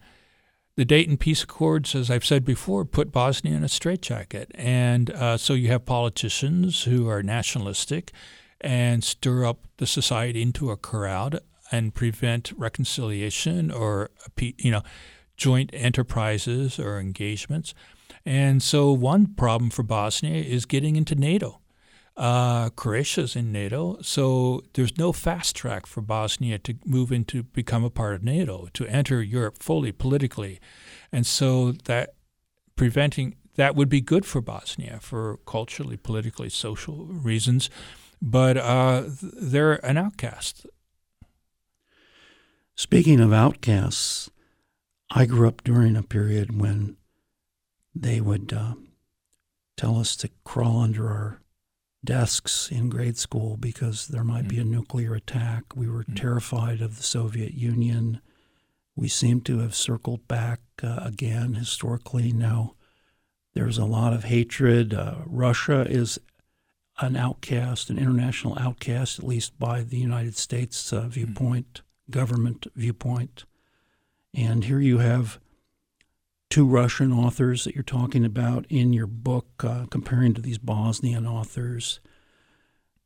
the 0.75 0.86
Dayton 0.86 1.17
Peace 1.17 1.43
Accords, 1.43 1.95
as 1.95 2.10
I've 2.10 2.25
said 2.25 2.45
before, 2.45 2.86
put 2.86 3.12
Bosnia 3.12 3.56
in 3.56 3.63
a 3.63 3.69
straitjacket, 3.69 4.51
and 4.56 5.10
uh, 5.12 5.38
so 5.38 5.53
you 5.53 5.69
have 5.69 5.86
politicians 5.86 6.84
who 6.84 7.08
are 7.10 7.23
nationalistic 7.23 8.12
and 8.62 9.03
stir 9.03 9.45
up 9.45 9.67
the 9.77 9.88
society 9.88 10.41
into 10.41 10.71
a 10.71 10.77
crowd 10.77 11.39
and 11.71 11.93
prevent 11.93 12.51
reconciliation 12.56 13.71
or 13.71 14.12
you 14.39 14.71
know 14.71 14.84
joint 15.36 15.71
enterprises 15.73 16.79
or 16.79 16.99
engagements. 16.99 17.73
And 18.25 18.63
so, 18.63 18.91
one 18.91 19.34
problem 19.34 19.69
for 19.69 19.84
Bosnia 19.84 20.41
is 20.43 20.65
getting 20.65 20.95
into 20.95 21.15
NATO 21.15 21.60
uh, 22.15 22.69
Croatia's 22.69 23.36
in 23.36 23.52
NATO, 23.52 23.97
so 24.02 24.63
there's 24.73 24.97
no 24.97 25.12
fast 25.12 25.56
track 25.56 25.86
for 25.86 26.02
Bosnia 26.02 26.60
to 26.60 26.76
move 26.86 27.12
into 27.12 27.43
become 27.43 27.84
a 27.84 27.89
part 27.89 28.13
of 28.13 28.23
NATO, 28.23 28.67
to 28.73 28.86
enter 28.86 29.21
Europe 29.21 29.62
fully 29.62 29.91
politically, 29.91 30.60
and 31.12 31.26
so 31.26 31.71
that 31.71 32.13
preventing 32.76 33.36
that 33.56 33.76
would 33.76 33.89
be 33.89 34.02
good 34.02 34.26
for 34.26 34.41
Bosnia 34.41 34.99
for 35.02 35.38
culturally, 35.45 35.97
politically, 35.97 36.49
social 36.49 37.06
reasons, 37.06 37.69
but 38.21 38.58
uh, 38.58 39.04
they're 39.21 39.84
an 39.86 39.97
outcast. 39.97 40.65
Speaking 42.76 43.19
of 43.19 43.32
outcasts, 43.32 44.30
I 45.12 45.26
grew 45.26 45.47
up 45.47 45.63
during 45.63 45.95
a 45.95 46.04
period 46.04 46.60
when 46.60 46.97
they 47.93 48.19
would 48.19 48.52
uh, 48.52 48.73
tell 49.78 49.99
us 49.99 50.15
to 50.17 50.30
crawl 50.43 50.80
under 50.80 51.08
our 51.08 51.42
desks 52.03 52.69
in 52.71 52.89
grade 52.89 53.17
school 53.17 53.57
because 53.57 54.07
there 54.07 54.23
might 54.23 54.45
mm 54.45 54.49
be 54.49 54.57
a 54.57 54.61
mm-hmm. 54.61 54.71
nuclear 54.71 55.13
attack. 55.13 55.75
We 55.75 55.87
were 55.87 56.03
mm 56.03 56.15
terrified 56.15 56.81
of 56.81 56.97
the 56.97 57.03
Soviet 57.03 57.53
Union. 57.53 58.21
We 58.95 59.07
seem 59.07 59.41
to 59.41 59.59
have 59.59 59.75
circled 59.75 60.27
back 60.27 60.61
uh, 60.83 60.99
again 61.01 61.55
historically. 61.55 62.31
Now 62.31 62.75
there's 63.53 63.77
a 63.77 63.85
lot 63.85 64.13
of 64.13 64.25
hatred. 64.25 64.93
Uh, 64.93 65.15
Russia 65.25 65.81
is 65.89 66.19
an 66.99 67.15
outcast, 67.15 67.89
an 67.89 67.97
international 67.97 68.57
outcast, 68.59 69.17
at 69.19 69.25
least 69.25 69.57
by 69.57 69.81
the 69.81 69.97
United 69.97 70.35
States 70.35 70.93
uh, 70.93 71.01
viewpoint, 71.01 71.81
mm 71.81 71.83
government 72.11 72.67
viewpoint. 72.75 73.45
And 74.33 74.65
here 74.65 74.81
you 74.81 74.97
have 74.97 75.39
two 76.53 76.67
Russian 76.67 77.11
authors 77.11 77.63
that 77.63 77.73
you're 77.73 77.83
talking 77.83 78.23
about 78.23 78.67
in 78.69 78.93
your 78.93 79.07
book, 79.07 79.63
uh, 79.63 79.87
comparing 79.89 80.35
to 80.35 80.41
these 80.41 80.59
Bosnian 80.59 81.25
authors. 81.25 81.99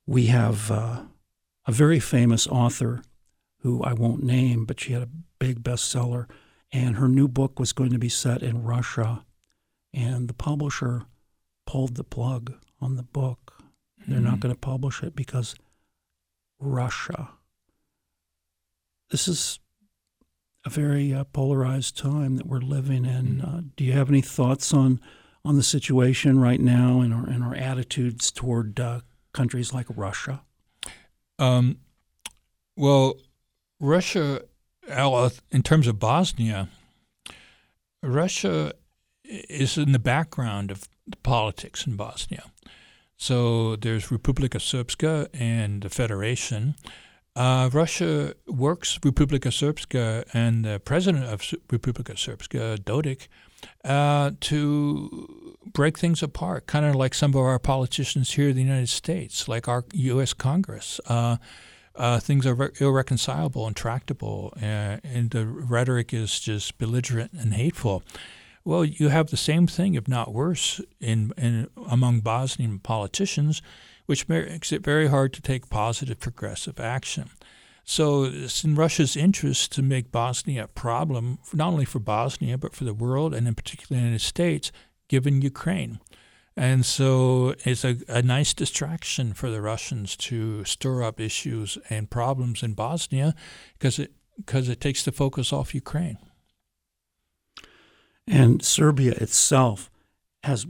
We 0.06 0.26
have 0.26 0.70
uh, 0.70 1.04
a 1.66 1.72
very 1.72 2.02
famous 2.02 2.46
author 2.48 3.04
who 3.60 3.82
I 3.84 3.94
won't 3.94 4.22
name, 4.22 4.66
but 4.66 4.82
she 4.82 4.92
had 4.92 5.02
a 5.02 5.10
big 5.40 5.64
bestseller, 5.64 6.30
and 6.74 6.98
her 6.98 7.08
new 7.08 7.30
book 7.30 7.58
was 7.58 7.72
going 7.72 7.92
to 7.92 7.98
be 7.98 8.10
set 8.10 8.44
in 8.44 8.64
Russia, 8.66 9.24
and 9.94 10.28
the 10.28 10.34
publisher 10.34 11.06
pulled 11.66 11.96
the 11.96 12.04
plug 12.04 12.54
on 12.82 12.98
the 12.98 13.04
book. 13.04 13.64
They're 14.10 14.20
not 14.20 14.34
hmm. 14.34 14.40
going 14.40 14.56
to 14.56 14.60
publish 14.60 15.04
it 15.04 15.16
because 15.16 15.56
Russia. 16.60 17.30
This 19.10 19.30
is 19.30 19.60
a 20.68 20.70
very 20.70 21.14
uh, 21.14 21.24
polarized 21.24 21.98
time 21.98 22.36
that 22.36 22.46
we're 22.46 22.60
living 22.60 23.06
in. 23.06 23.42
Mm-hmm. 23.42 23.58
Uh, 23.58 23.62
do 23.76 23.84
you 23.84 23.94
have 23.94 24.10
any 24.10 24.22
thoughts 24.22 24.74
on 24.74 25.00
on 25.46 25.56
the 25.56 25.64
situation 25.64 26.40
right 26.40 26.60
now 26.60 27.00
and 27.00 27.14
our 27.14 27.26
and 27.26 27.44
our 27.44 27.56
attitudes 27.56 28.32
toward 28.32 28.80
uh, 28.80 29.00
countries 29.34 29.74
like 29.74 29.88
Russia? 29.96 30.42
Um, 31.40 31.78
well, 32.76 33.16
Russia, 33.80 34.42
in 35.52 35.64
terms 35.64 35.88
of 35.88 36.00
Bosnia, 36.00 36.68
Russia 38.04 38.74
is 39.24 39.78
in 39.78 39.92
the 39.92 40.00
background 40.00 40.72
of 40.72 40.88
the 41.06 41.18
politics 41.18 41.88
in 41.88 41.96
Bosnia. 41.96 42.52
So 43.18 43.76
there's 43.76 44.08
Republika 44.08 44.60
Srpska 44.60 45.28
and 45.34 45.82
the 45.82 45.90
Federation. 45.90 46.76
Uh, 47.38 47.70
Russia 47.72 48.34
works 48.48 48.98
Republika 49.04 49.52
Srpska 49.52 50.26
and 50.34 50.66
the 50.66 50.80
president 50.80 51.26
of 51.26 51.42
Republika 51.70 52.16
Srpska, 52.16 52.80
Dodik, 52.80 53.28
uh, 53.86 54.32
to 54.40 55.62
break 55.72 56.00
things 56.00 56.24
apart, 56.24 56.66
kind 56.66 56.84
of 56.84 56.96
like 56.96 57.14
some 57.14 57.30
of 57.30 57.38
our 57.38 57.60
politicians 57.60 58.32
here 58.32 58.50
in 58.50 58.56
the 58.56 58.64
United 58.64 58.90
States, 58.90 59.48
like 59.48 59.68
our 59.68 59.86
U.S. 59.94 60.34
Congress. 60.34 61.00
Uh, 61.06 61.38
uh, 61.96 62.20
things 62.20 62.48
are 62.48 62.56
re- 62.56 62.70
irreconcilable 62.80 63.68
and 63.68 63.76
tractable, 63.76 64.52
uh, 64.58 64.98
and 65.04 65.30
the 65.30 65.46
rhetoric 65.46 66.16
is 66.16 66.40
just 66.40 66.80
belligerent 66.80 67.34
and 67.34 67.54
hateful. 67.54 68.02
Well, 68.66 68.84
you 68.84 69.10
have 69.10 69.30
the 69.30 69.38
same 69.38 69.68
thing, 69.68 69.94
if 69.94 70.08
not 70.08 70.34
worse, 70.34 70.82
in, 71.00 71.34
in 71.38 71.68
among 71.88 72.22
Bosnian 72.22 72.80
politicians, 72.80 73.62
which 74.08 74.28
makes 74.28 74.72
it 74.72 74.84
very 74.84 75.08
hard 75.08 75.32
to 75.34 75.42
take 75.42 75.70
positive 75.70 76.20
progressive 76.20 76.80
action. 76.80 77.30
So 77.84 78.26
it's 78.26 78.66
in 78.66 78.76
Russia's 78.76 79.16
interest 79.16 79.72
to 79.74 79.82
make 79.82 80.12
Bosnia 80.12 80.66
a 80.66 80.68
problem, 80.68 81.40
not 81.54 81.70
only 81.70 81.86
for 81.86 82.00
Bosnia, 82.00 82.58
but 82.58 82.74
for 82.74 82.84
the 82.84 82.94
world, 82.94 83.34
and 83.34 83.48
in 83.48 83.56
particular 83.56 83.98
the 83.98 84.06
United 84.06 84.26
States, 84.26 84.72
given 85.08 85.42
Ukraine. 85.42 86.00
And 86.58 86.86
so 86.86 87.54
it's 87.64 87.86
a, 87.86 87.98
a 88.08 88.22
nice 88.22 88.54
distraction 88.54 89.34
for 89.34 89.50
the 89.50 89.62
Russians 89.62 90.16
to 90.18 90.66
stir 90.66 91.04
up 91.04 91.20
issues 91.20 91.78
and 91.90 92.10
problems 92.10 92.64
in 92.64 92.74
Bosnia 92.74 93.36
because 93.78 94.00
it, 94.00 94.12
because 94.36 94.68
it 94.68 94.82
takes 94.82 95.06
the 95.06 95.12
focus 95.12 95.54
off 95.54 95.76
Ukraine. 95.76 96.18
And 98.28 98.64
Serbia 98.64 99.14
itself 99.14 99.90
has 100.44 100.66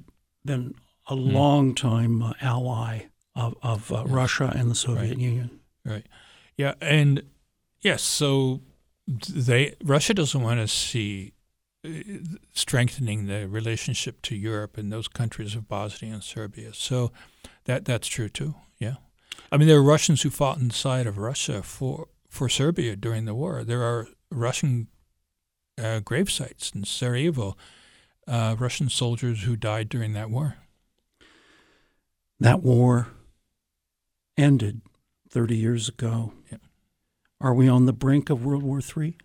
been 0.45 0.75
a 1.07 1.15
mm. 1.15 1.33
long 1.33 1.73
time 1.73 2.33
ally 2.41 3.05
of, 3.37 3.55
of 3.61 3.91
uh, 3.91 4.03
yes. 4.05 4.09
Russia 4.09 4.53
and 4.55 4.71
the 4.71 4.75
Soviet 4.75 5.09
right. 5.09 5.17
Union. 5.17 5.59
Right. 5.85 6.05
Yeah. 6.57 6.73
And 6.81 7.23
yes, 7.81 8.01
so 8.01 8.61
they 9.07 9.75
Russia 9.83 10.13
doesn't 10.13 10.41
want 10.41 10.59
to 10.59 10.67
see 10.67 11.33
uh, 11.85 11.89
strengthening 12.53 13.27
the 13.27 13.47
relationship 13.47 14.21
to 14.23 14.35
Europe 14.35 14.77
and 14.77 14.91
those 14.91 15.07
countries 15.07 15.55
of 15.55 15.67
Bosnia 15.67 16.13
and 16.13 16.23
Serbia. 16.23 16.73
So 16.73 17.11
that 17.65 17.85
that's 17.85 18.07
true 18.07 18.27
too. 18.27 18.55
Yeah. 18.79 18.95
I 19.51 19.57
mean, 19.57 19.67
there 19.67 19.77
are 19.77 19.83
Russians 19.83 20.23
who 20.23 20.29
fought 20.29 20.57
inside 20.57 21.07
of 21.07 21.17
Russia 21.17 21.61
for 21.61 22.07
for 22.27 22.49
Serbia 22.49 22.95
during 22.95 23.25
the 23.25 23.35
war. 23.35 23.63
There 23.63 23.83
are 23.83 24.07
Russian 24.31 24.87
uh, 25.81 25.99
grave 25.99 26.31
sites 26.31 26.71
in 26.75 26.83
Sarajevo, 26.83 27.55
uh, 28.27 28.55
Russian 28.57 28.89
soldiers 28.89 29.43
who 29.43 29.55
died 29.55 29.89
during 29.89 30.13
that 30.13 30.31
war. 30.31 30.55
That 32.39 32.61
war 32.61 33.07
ended 34.37 34.81
30 35.29 35.55
years 35.55 35.89
ago. 35.89 36.33
Yeah. 36.51 36.57
Are 37.39 37.53
we 37.53 37.67
on 37.67 37.85
the 37.85 37.93
brink 37.93 38.29
of 38.29 38.45
World 38.45 38.63
War 38.63 38.79
III? 38.79 39.17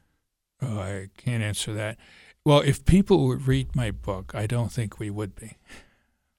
Oh, 0.61 0.79
I 0.79 1.09
can't 1.17 1.43
answer 1.43 1.73
that. 1.75 1.99
Well, 2.45 2.61
if 2.61 2.85
people 2.85 3.27
would 3.29 3.47
read 3.47 3.75
my 3.77 3.91
book, 3.91 4.33
I 4.35 4.47
don't 4.47 4.73
think 4.73 4.99
we 4.99 5.11
would 5.11 5.35
be. 5.35 5.59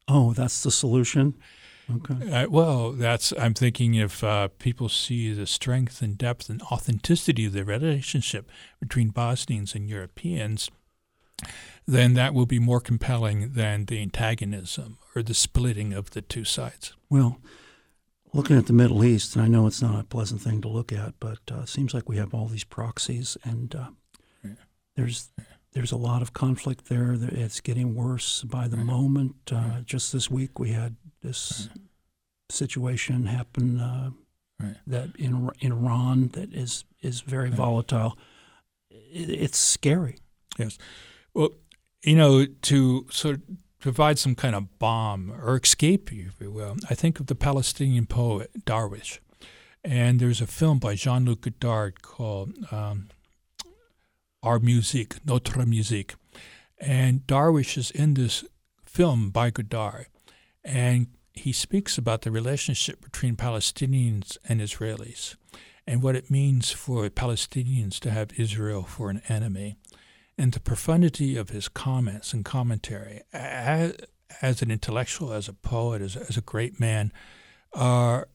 Oh, 0.08 0.34
that's 0.34 0.64
the 0.64 0.72
solution? 0.72 1.36
Okay. 1.94 2.32
Uh, 2.32 2.50
well, 2.50 2.92
that's 2.92 3.34
I'm 3.38 3.54
thinking 3.54 3.96
if 3.96 4.24
uh, 4.24 4.50
people 4.60 4.88
see 4.90 5.34
the 5.34 5.46
strength 5.46 6.02
and 6.02 6.18
depth 6.18 6.50
and 6.50 6.62
authenticity 6.64 7.46
of 7.46 7.54
the 7.54 7.66
relationship 7.66 8.50
between 8.80 9.10
Bosnians 9.10 9.76
and 9.76 9.90
Europeans, 9.90 10.70
then 11.86 12.14
that 12.14 12.34
will 12.34 12.46
be 12.46 12.60
more 12.60 12.80
compelling 12.80 13.54
than 13.54 13.86
the 13.86 14.02
antagonism 14.02 14.98
or 15.16 15.24
the 15.24 15.34
splitting 15.34 15.92
of 15.94 16.12
the 16.12 16.22
two 16.22 16.46
sides. 16.46 16.94
Well, 17.10 17.40
looking 18.34 18.58
at 18.58 18.66
the 18.66 18.74
Middle 18.74 19.04
East, 19.04 19.36
and 19.36 19.44
I 19.44 19.48
know 19.48 19.68
it's 19.68 19.82
not 19.82 20.00
a 20.00 20.04
pleasant 20.04 20.42
thing 20.42 20.62
to 20.62 20.68
look 20.68 20.92
at, 20.92 21.14
but 21.20 21.40
uh, 21.52 21.62
it 21.62 21.70
seems 21.70 21.94
like 21.94 22.10
we 22.10 22.18
have 22.18 22.34
all 22.34 22.48
these 22.48 22.64
proxies, 22.64 23.38
and 23.44 23.74
uh, 23.76 23.88
yeah. 24.44 24.52
there's 24.96 25.30
there's 25.74 25.92
a 25.92 25.98
lot 25.98 26.22
of 26.22 26.34
conflict 26.34 26.90
there. 26.90 27.16
It's 27.20 27.60
getting 27.60 27.96
worse 27.96 28.44
by 28.44 28.68
the 28.68 28.78
right. 28.78 28.86
moment. 28.86 29.36
Uh, 29.52 29.56
right. 29.56 29.86
Just 29.86 30.14
this 30.14 30.30
week, 30.30 30.60
we 30.60 30.72
had 30.72 30.96
this 31.22 31.70
right. 31.70 31.82
situation 32.50 33.28
happen 33.28 33.80
uh, 33.80 34.12
that 34.88 35.16
in 35.18 35.50
in 35.60 35.72
Iran 35.72 36.30
that 36.30 36.54
is 36.54 36.86
is 37.02 37.22
very 37.22 37.50
volatile. 37.50 38.18
It, 38.90 39.30
it's 39.30 39.60
scary. 39.60 40.18
Yes. 40.58 40.78
Well, 41.34 41.50
you 42.04 42.16
know, 42.16 42.46
to 42.46 43.08
sort 43.10 43.36
of 43.36 43.42
provide 43.84 44.18
some 44.18 44.34
kind 44.34 44.56
of 44.56 44.80
balm 44.80 45.30
or 45.44 45.58
escape, 45.58 46.10
if 46.14 46.40
you 46.40 46.50
will, 46.50 46.78
I 46.90 46.96
think 46.96 47.20
of 47.20 47.28
the 47.28 47.36
Palestinian 47.36 48.06
poet 48.06 48.50
Darwish. 48.66 49.20
And 49.84 50.22
there's 50.22 50.40
a 50.40 50.48
film 50.48 50.80
by 50.80 50.96
Jean 50.96 51.26
Luc 51.26 51.42
Godard 51.42 52.02
called 52.02 52.54
um, 52.72 53.10
Our 54.42 54.60
Musique, 54.60 55.16
Notre 55.26 55.66
Musique. 55.66 56.16
And 56.80 57.28
Darwish 57.28 57.78
is 57.78 57.92
in 57.92 58.14
this 58.14 58.46
film 58.86 59.32
by 59.32 59.50
Godard. 59.50 60.08
And 60.64 61.08
he 61.34 61.52
speaks 61.52 61.98
about 61.98 62.22
the 62.22 62.32
relationship 62.32 63.02
between 63.02 63.36
Palestinians 63.36 64.38
and 64.48 64.62
Israelis 64.62 65.36
and 65.86 66.02
what 66.02 66.16
it 66.16 66.32
means 66.32 66.72
for 66.72 67.10
Palestinians 67.10 68.00
to 68.00 68.12
have 68.12 68.40
Israel 68.40 68.84
for 68.84 69.10
an 69.10 69.22
enemy 69.28 69.76
and 70.38 70.54
the 70.54 70.60
profundity 70.60 71.38
of 71.38 71.50
his 71.50 71.68
comments 71.68 72.34
and 72.34 72.44
commentary 72.44 73.22
as, 73.32 73.96
as 74.42 74.62
an 74.62 74.72
intellectual, 74.72 75.32
as 75.34 75.48
a 75.48 75.54
poet, 75.54 76.02
as, 76.02 76.16
as 76.16 76.38
a 76.38 76.42
great 76.42 76.80
man, 76.80 77.12
are 77.74 78.28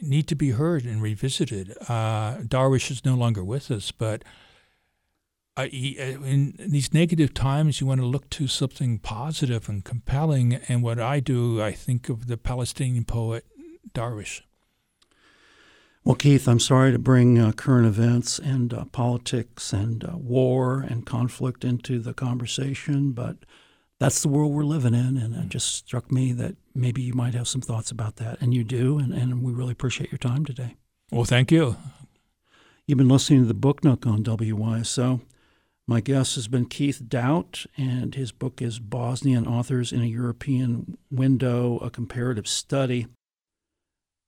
need 0.00 0.26
to 0.28 0.34
be 0.34 0.50
heard 0.50 0.84
and 0.84 1.02
revisited. 1.02 1.76
Uh, 1.88 2.36
Darwish 2.38 2.90
is 2.90 3.04
no 3.04 3.14
longer 3.14 3.42
with 3.42 3.70
us, 3.70 3.90
but 3.90 4.22
uh, 5.56 5.66
he, 5.66 5.98
in 5.98 6.54
these 6.58 6.92
negative 6.92 7.32
times, 7.32 7.80
you 7.80 7.86
want 7.86 8.00
to 8.00 8.06
look 8.06 8.28
to 8.30 8.46
something 8.46 8.98
positive 8.98 9.68
and 9.68 9.84
compelling. 9.84 10.54
And 10.68 10.82
what 10.82 10.98
I 10.98 11.20
do, 11.20 11.62
I 11.62 11.72
think 11.72 12.08
of 12.08 12.26
the 12.26 12.36
Palestinian 12.36 13.04
poet 13.04 13.44
Darwish. 13.92 14.42
Well, 16.04 16.16
Keith, 16.16 16.46
I'm 16.46 16.60
sorry 16.60 16.92
to 16.92 16.98
bring 16.98 17.38
uh, 17.38 17.52
current 17.52 17.86
events 17.86 18.38
and 18.38 18.74
uh, 18.74 18.84
politics 18.86 19.72
and 19.72 20.04
uh, 20.04 20.18
war 20.18 20.80
and 20.80 21.06
conflict 21.06 21.64
into 21.64 21.98
the 21.98 22.12
conversation, 22.12 23.12
but 23.12 23.38
that's 23.98 24.20
the 24.20 24.28
world 24.28 24.52
we're 24.52 24.64
living 24.64 24.92
in. 24.92 25.16
And 25.16 25.34
it 25.34 25.48
just 25.48 25.74
struck 25.74 26.12
me 26.12 26.32
that 26.32 26.56
maybe 26.74 27.00
you 27.00 27.14
might 27.14 27.32
have 27.32 27.48
some 27.48 27.62
thoughts 27.62 27.90
about 27.90 28.16
that. 28.16 28.36
And 28.42 28.52
you 28.52 28.64
do. 28.64 28.98
And, 28.98 29.14
and 29.14 29.42
we 29.42 29.52
really 29.52 29.72
appreciate 29.72 30.12
your 30.12 30.18
time 30.18 30.44
today. 30.44 30.76
Well, 31.10 31.24
thank 31.24 31.50
you. 31.50 31.76
You've 32.86 32.98
been 32.98 33.08
listening 33.08 33.40
to 33.40 33.48
the 33.48 33.54
Book 33.54 33.82
Nook 33.82 34.06
on 34.06 34.22
WYSO. 34.22 35.22
My 35.86 36.00
guest 36.00 36.34
has 36.34 36.48
been 36.48 36.66
Keith 36.66 37.02
Doubt, 37.08 37.64
and 37.78 38.14
his 38.14 38.30
book 38.30 38.60
is 38.60 38.78
Bosnian 38.78 39.46
Authors 39.46 39.90
in 39.92 40.02
a 40.02 40.06
European 40.06 40.98
Window, 41.10 41.78
a 41.78 41.88
Comparative 41.88 42.46
Study. 42.46 43.06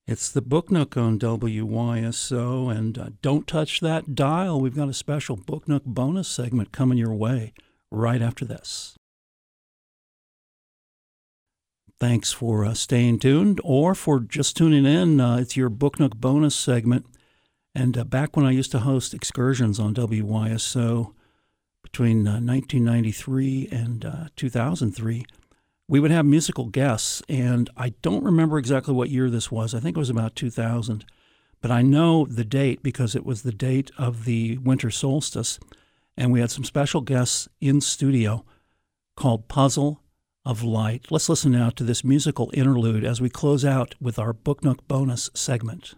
It's 0.09 0.31
the 0.31 0.40
Book 0.40 0.71
Nook 0.71 0.97
on 0.97 1.19
WYSO, 1.19 2.73
and 2.73 2.97
uh, 2.97 3.09
don't 3.23 3.45
touch 3.45 3.81
that 3.81 4.14
dial. 4.14 4.61
We've 4.61 4.77
got 4.77 4.88
a 4.88 4.95
special 4.95 5.35
Book 5.35 5.66
Nook 5.66 5.85
bonus 5.85 6.29
segment 6.29 6.71
coming 6.71 6.97
your 6.97 7.12
way 7.12 7.53
right 7.90 8.23
after 8.23 8.45
this. 8.45 8.97
Thanks 11.99 12.31
for 12.31 12.64
uh, 12.64 12.75
staying 12.75 13.19
tuned 13.19 13.61
or 13.64 13.97
for 13.97 14.21
just 14.21 14.57
tuning 14.57 14.87
in. 14.87 15.21
Uh, 15.21 15.38
it's 15.38 15.57
your 15.57 15.71
Book 15.71 15.99
Nook 15.99 16.14
bonus 16.14 16.55
segment. 16.55 17.07
And 17.75 17.99
uh, 17.99 18.05
back 18.05 18.37
when 18.37 18.47
I 18.47 18.53
used 18.53 18.71
to 18.73 18.81
host 18.81 19.12
excursions 19.12 19.81
on 19.81 19.92
WYSO 19.92 21.14
between 21.83 22.25
1993 22.25 23.69
uh, 23.73 23.75
and 23.75 24.05
uh, 24.05 24.25
2003, 24.37 25.27
we 25.88 26.01
would 26.01 26.11
have 26.11 26.27
musical 26.27 26.66
guests, 26.66 27.22
and 27.29 27.70
I 27.77 27.90
don't 28.03 28.25
remember 28.25 28.59
exactly 28.59 28.92
what 28.92 29.11
year 29.11 29.31
this 29.31 29.51
was. 29.51 29.75
I 29.75 29.81
think 29.81 29.96
it 29.96 30.01
was 30.01 30.11
about 30.11 30.35
2000, 30.35 31.05
but 31.61 31.70
I 31.70 31.83
know 31.83 32.27
the 32.27 32.44
date 32.44 32.83
because 32.83 33.14
it 33.14 33.25
was 33.25 33.42
the 33.42 33.53
date 33.53 33.90
of 33.96 34.25
the 34.25 34.59
winter 34.59 34.90
solstice, 34.90 35.61
and 36.16 36.33
we 36.33 36.40
had 36.40 36.51
some 36.51 36.64
special 36.64 37.01
guests 37.03 37.49
in 37.61 37.81
studio 37.81 38.44
called 39.16 39.49
Puzzle 39.49 40.01
of 40.44 40.62
Light. 40.62 41.07
Let's 41.11 41.29
listen 41.29 41.53
now 41.53 41.70
to 41.70 41.85
this 41.85 42.05
musical 42.05 42.51
interlude 42.53 43.05
as 43.05 43.20
we 43.20 43.29
close 43.29 43.64
out 43.64 43.94
with 44.01 44.18
our 44.18 44.33
Book 44.33 44.64
Nook 44.64 44.87
bonus 44.88 45.31
segment. 45.35 45.94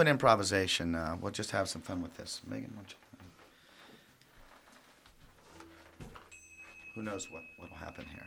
An 0.00 0.08
improvisation. 0.08 0.94
Uh, 0.94 1.16
we'll 1.20 1.32
just 1.32 1.50
have 1.50 1.68
some 1.68 1.82
fun 1.82 2.02
with 2.02 2.16
this. 2.16 2.40
Megan, 2.46 2.72
who 6.94 7.02
knows 7.02 7.28
what 7.30 7.42
will 7.58 7.76
happen 7.76 8.04
here? 8.12 8.26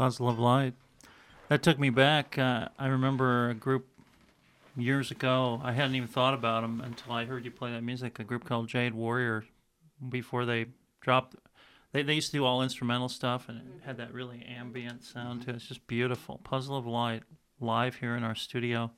Puzzle 0.00 0.30
of 0.30 0.38
Light. 0.38 0.72
That 1.50 1.62
took 1.62 1.78
me 1.78 1.90
back. 1.90 2.38
Uh, 2.38 2.68
I 2.78 2.86
remember 2.86 3.50
a 3.50 3.54
group 3.54 3.86
years 4.74 5.10
ago. 5.10 5.60
I 5.62 5.72
hadn't 5.72 5.94
even 5.94 6.08
thought 6.08 6.32
about 6.32 6.62
them 6.62 6.80
until 6.80 7.12
I 7.12 7.26
heard 7.26 7.44
you 7.44 7.50
play 7.50 7.70
that 7.72 7.84
music. 7.84 8.18
A 8.18 8.24
group 8.24 8.46
called 8.46 8.66
Jade 8.66 8.94
Warrior. 8.94 9.44
Before 10.08 10.46
they 10.46 10.68
dropped, 11.02 11.36
they 11.92 12.02
they 12.02 12.14
used 12.14 12.30
to 12.30 12.38
do 12.38 12.46
all 12.46 12.62
instrumental 12.62 13.10
stuff 13.10 13.50
and 13.50 13.58
it 13.58 13.84
had 13.84 13.98
that 13.98 14.14
really 14.14 14.42
ambient 14.42 15.04
sound 15.04 15.42
to 15.42 15.50
it. 15.50 15.56
It's 15.56 15.66
just 15.66 15.86
beautiful. 15.86 16.40
Puzzle 16.44 16.78
of 16.78 16.86
Light 16.86 17.24
live 17.60 17.96
here 17.96 18.16
in 18.16 18.24
our 18.24 18.34
studio. 18.34 18.92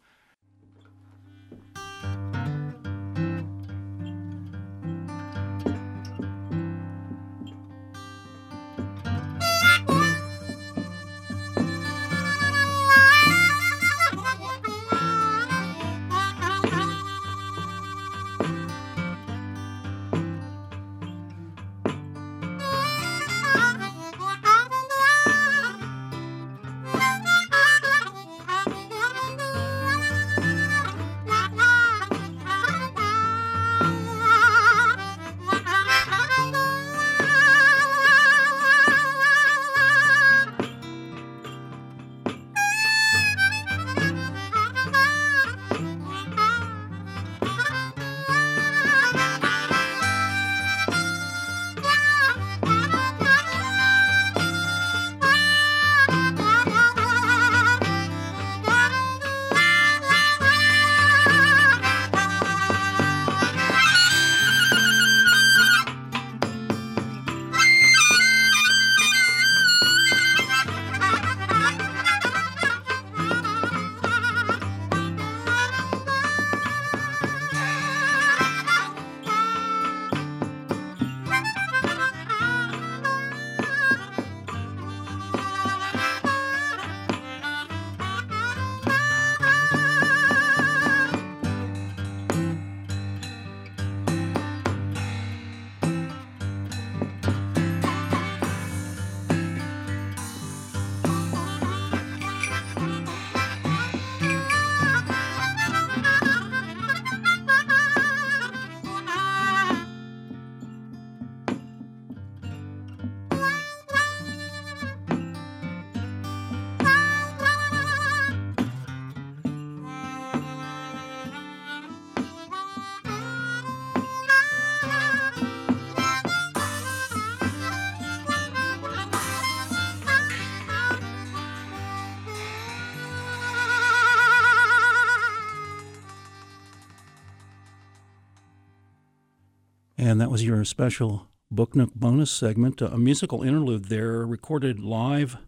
And 140.13 140.21
that 140.21 140.31
was 140.31 140.45
your 140.45 140.63
special 140.67 141.29
Book 141.51 141.75
Nook 141.75 141.95
bonus 141.95 142.31
segment, 142.31 142.83
a 142.83 142.99
musical 142.99 143.43
interlude 143.43 143.87
there, 143.87 144.27
recorded 144.27 144.79
live 144.79 145.39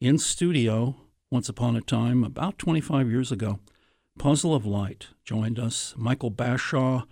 in 0.00 0.16
studio 0.16 0.94
once 1.28 1.48
upon 1.48 1.74
a 1.74 1.80
time, 1.80 2.22
about 2.22 2.56
25 2.56 3.10
years 3.10 3.32
ago. 3.32 3.58
Puzzle 4.20 4.54
of 4.54 4.64
Light 4.64 5.08
joined 5.24 5.58
us. 5.58 5.94
Michael 5.96 6.30
Bashaw 6.30 7.04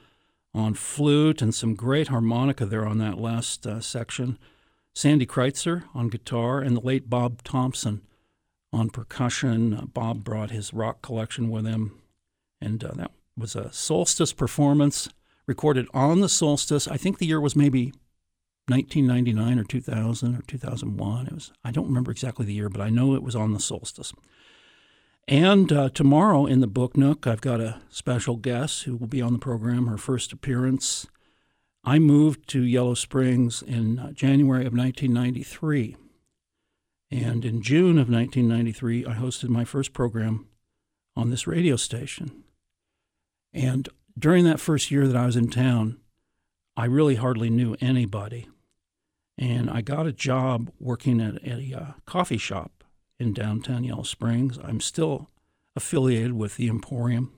on 0.55 0.75
flute 0.75 1.43
and 1.43 1.53
some 1.53 1.75
great 1.75 2.07
harmonica 2.07 2.65
there 2.65 2.87
on 2.87 2.99
that 2.99 3.19
last 3.19 3.67
uh, 3.67 3.81
section. 3.81 4.39
Sandy 4.95 5.27
Kreitzer 5.27 5.87
on 5.93 6.11
guitar, 6.11 6.61
and 6.61 6.77
the 6.77 6.81
late 6.81 7.11
Bob 7.11 7.43
Thompson 7.43 8.03
on 8.73 8.89
percussion. 8.89 9.75
Uh, 9.75 9.85
Bob 9.87 10.23
brought 10.23 10.53
his 10.53 10.73
rock 10.73 11.03
collection 11.03 11.51
with 11.51 11.67
him, 11.67 12.01
and 12.61 12.85
uh, 12.85 12.93
that 12.95 13.11
was 13.37 13.57
a 13.57 13.73
solstice 13.73 14.33
performance 14.33 15.09
recorded 15.47 15.87
on 15.93 16.21
the 16.21 16.29
solstice. 16.29 16.87
I 16.89 16.97
think 16.97 17.19
the 17.19 17.27
year 17.27 17.41
was 17.41 17.57
maybe 17.57 17.93
1999 18.69 19.59
or 19.59 19.65
2000 19.65 20.37
or 20.37 20.43
2001. 20.43 21.27
It 21.27 21.33
was 21.33 21.53
I 21.65 21.71
don't 21.71 21.89
remember 21.89 22.11
exactly 22.11 22.47
the 22.47 22.55
year, 22.55 22.69
but 22.69 22.81
I 22.81 22.91
know 22.91 23.15
it 23.15 23.23
was 23.23 23.37
on 23.37 23.53
the 23.53 23.61
solstice. 23.61 24.13
And 25.27 25.73
uh, 25.73 25.91
tomorrow 25.91 26.47
in 26.47 26.61
the 26.61 26.67
Book 26.67 26.97
Nook, 26.97 27.27
I've 27.27 27.41
got 27.41 27.61
a 27.61 27.81
special 27.89 28.37
guest 28.37 28.85
who 28.85 28.97
will 28.97 29.07
be 29.07 29.23
on 29.23 29.33
the 29.33 29.39
program. 29.39 29.87
Her 29.87 29.99
first 29.99 30.33
appearance. 30.33 31.07
I 31.83 31.99
moved 31.99 32.49
to 32.49 32.63
Yellow 32.63 32.95
Springs 32.95 33.63
in 33.63 33.99
uh, 33.99 34.13
January 34.13 34.67
of 34.67 34.75
1993. 34.75 35.97
And 37.11 37.45
in 37.45 37.63
June 37.63 37.99
of 37.99 38.09
1993, 38.11 39.07
I 39.07 39.15
hosted 39.15 39.49
my 39.49 39.65
first 39.65 39.93
program 39.93 40.47
on 41.17 41.31
this 41.31 41.47
radio 41.47 41.77
station. 41.77 42.45
And 43.53 43.89
during 44.19 44.45
that 44.45 44.61
first 44.61 44.91
year 44.91 45.07
that 45.07 45.17
I 45.17 45.27
was 45.27 45.37
in 45.37 45.51
town, 45.51 45.99
I 46.77 46.85
really 46.87 47.17
hardly 47.17 47.51
knew 47.51 47.77
anybody. 47.81 48.49
and 49.39 49.71
I 49.71 49.81
got 49.81 50.07
a 50.07 50.13
job 50.13 50.71
working 50.79 51.21
at 51.21 51.43
a 51.43 51.75
uh, 51.75 51.93
coffee 52.05 52.37
shop 52.39 52.85
in 53.19 53.33
downtown 53.33 53.85
Yellow 53.85 54.03
Springs. 54.03 54.59
I'm 54.63 54.81
still 54.81 55.31
affiliated 55.75 56.35
with 56.35 56.57
the 56.57 56.69
Emporium. 56.69 57.33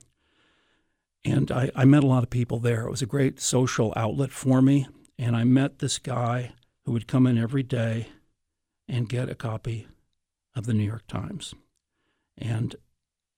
And 1.25 1.53
I, 1.53 1.71
I 1.77 1.85
met 1.85 2.03
a 2.03 2.09
lot 2.09 2.25
of 2.25 2.31
people 2.31 2.59
there. 2.59 2.87
It 2.87 2.91
was 2.91 3.03
a 3.03 3.07
great 3.07 3.41
social 3.41 3.93
outlet 3.95 4.33
for 4.33 4.61
me. 4.61 4.89
And 5.19 5.37
I 5.37 5.45
met 5.45 5.79
this 5.79 5.99
guy 5.99 6.53
who 6.85 6.93
would 6.93 7.07
come 7.07 7.27
in 7.27 7.39
every 7.39 7.63
day 7.63 8.09
and 8.89 9.09
get 9.09 9.29
a 9.29 9.37
copy 9.37 9.87
of 10.57 10.67
the 10.67 10.75
New 10.75 10.85
York 10.85 11.07
Times. 11.07 11.55
And 12.37 12.75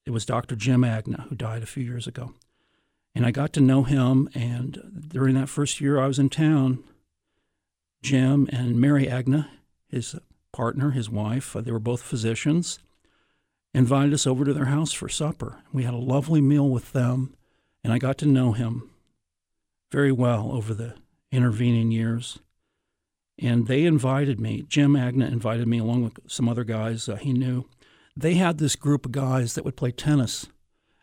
it 0.07 0.11
was 0.11 0.25
Dr. 0.25 0.57
Jim 0.57 0.85
Agna, 0.85 1.27
who 1.29 1.35
died 1.35 1.63
a 1.63 1.67
few 1.67 1.85
years 1.85 2.07
ago. 2.07 2.33
And 3.15 3.25
I 3.25 3.31
got 3.31 3.53
to 3.55 3.61
know 3.61 3.85
him. 3.85 4.29
And 4.35 5.07
during 5.09 5.35
that 5.35 5.49
first 5.49 5.81
year 5.81 6.01
I 6.01 6.07
was 6.07 6.19
in 6.19 6.31
town, 6.31 6.83
Jim 8.03 8.49
and 8.53 8.81
Mary 8.81 9.09
Agna, 9.09 9.51
his 9.89 10.17
partner, 10.53 10.91
his 10.91 11.09
wife, 11.11 11.57
uh, 11.57 11.61
they 11.61 11.73
were 11.73 11.79
both 11.79 12.03
physicians, 12.03 12.79
invited 13.73 14.15
us 14.15 14.27
over 14.27 14.45
to 14.45 14.55
their 14.55 14.67
house 14.67 14.93
for 14.93 15.09
supper. 15.09 15.63
We 15.73 15.85
had 15.85 15.95
a 15.95 15.99
lovely 15.99 16.41
meal 16.41 16.69
with 16.69 16.93
them, 16.93 17.35
and 17.83 17.93
I 17.93 17.99
got 17.99 18.19
to 18.19 18.27
know 18.27 18.53
him 18.53 18.91
very 19.91 20.13
well 20.13 20.53
over 20.53 20.75
the 20.75 20.95
intervening 21.33 21.91
years. 21.91 22.39
And 23.39 23.67
they 23.67 23.85
invited 23.85 24.39
me, 24.39 24.65
Jim 24.69 24.95
Agna 24.95 25.27
invited 25.27 25.67
me 25.67 25.79
along 25.79 26.05
with 26.05 26.19
some 26.29 26.49
other 26.49 26.63
guys 26.63 27.09
uh, 27.09 27.17
he 27.17 27.33
knew. 27.33 27.65
They 28.17 28.35
had 28.35 28.59
this 28.59 28.77
group 28.77 29.07
of 29.07 29.13
guys 29.13 29.55
that 29.55 29.65
would 29.65 29.77
play 29.77 29.91
tennis 29.91 30.47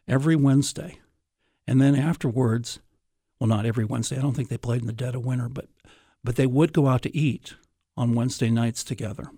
every 0.08 0.38
Wednesday. 0.38 1.01
And 1.68 1.82
then 1.82 1.96
afterwards, 1.96 2.80
well, 3.40 3.48
not 3.48 3.66
every 3.66 3.86
Wednesday, 3.86 4.18
I 4.18 4.22
don't 4.22 4.34
think 4.34 4.50
they 4.50 4.58
played 4.58 4.82
in 4.82 4.88
the 4.88 4.94
dead 4.94 5.16
of 5.16 5.26
winter, 5.26 5.50
but, 5.50 5.68
but 6.24 6.36
they 6.36 6.48
would 6.48 6.74
go 6.74 6.88
out 6.88 7.02
to 7.04 7.16
eat 7.16 7.56
on 7.98 8.16
Wednesday 8.16 8.50
nights 8.50 8.84
together. 8.84 9.32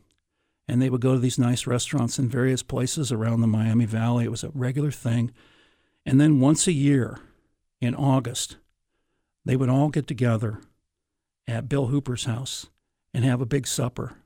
And 0.67 0.81
they 0.81 0.89
would 0.89 1.01
go 1.01 1.13
to 1.13 1.19
these 1.19 1.39
nice 1.39 1.67
restaurants 1.67 2.17
in 2.17 2.29
various 2.29 2.63
places 2.63 3.11
around 3.11 3.41
the 3.41 3.47
Miami 3.47 3.85
Valley. 3.85 4.25
It 4.25 4.31
was 4.31 4.43
a 4.43 4.51
regular 4.53 4.91
thing. 4.91 5.31
And 6.05 6.19
then 6.19 6.39
once 6.39 6.67
a 6.67 6.71
year 6.71 7.19
in 7.81 7.95
August, 7.95 8.57
they 9.45 9.55
would 9.55 9.69
all 9.69 9.89
get 9.89 10.07
together 10.07 10.61
at 11.47 11.67
Bill 11.67 11.87
Hooper's 11.87 12.25
house 12.25 12.67
and 13.13 13.25
have 13.25 13.41
a 13.41 13.45
big 13.45 13.67
supper, 13.67 14.17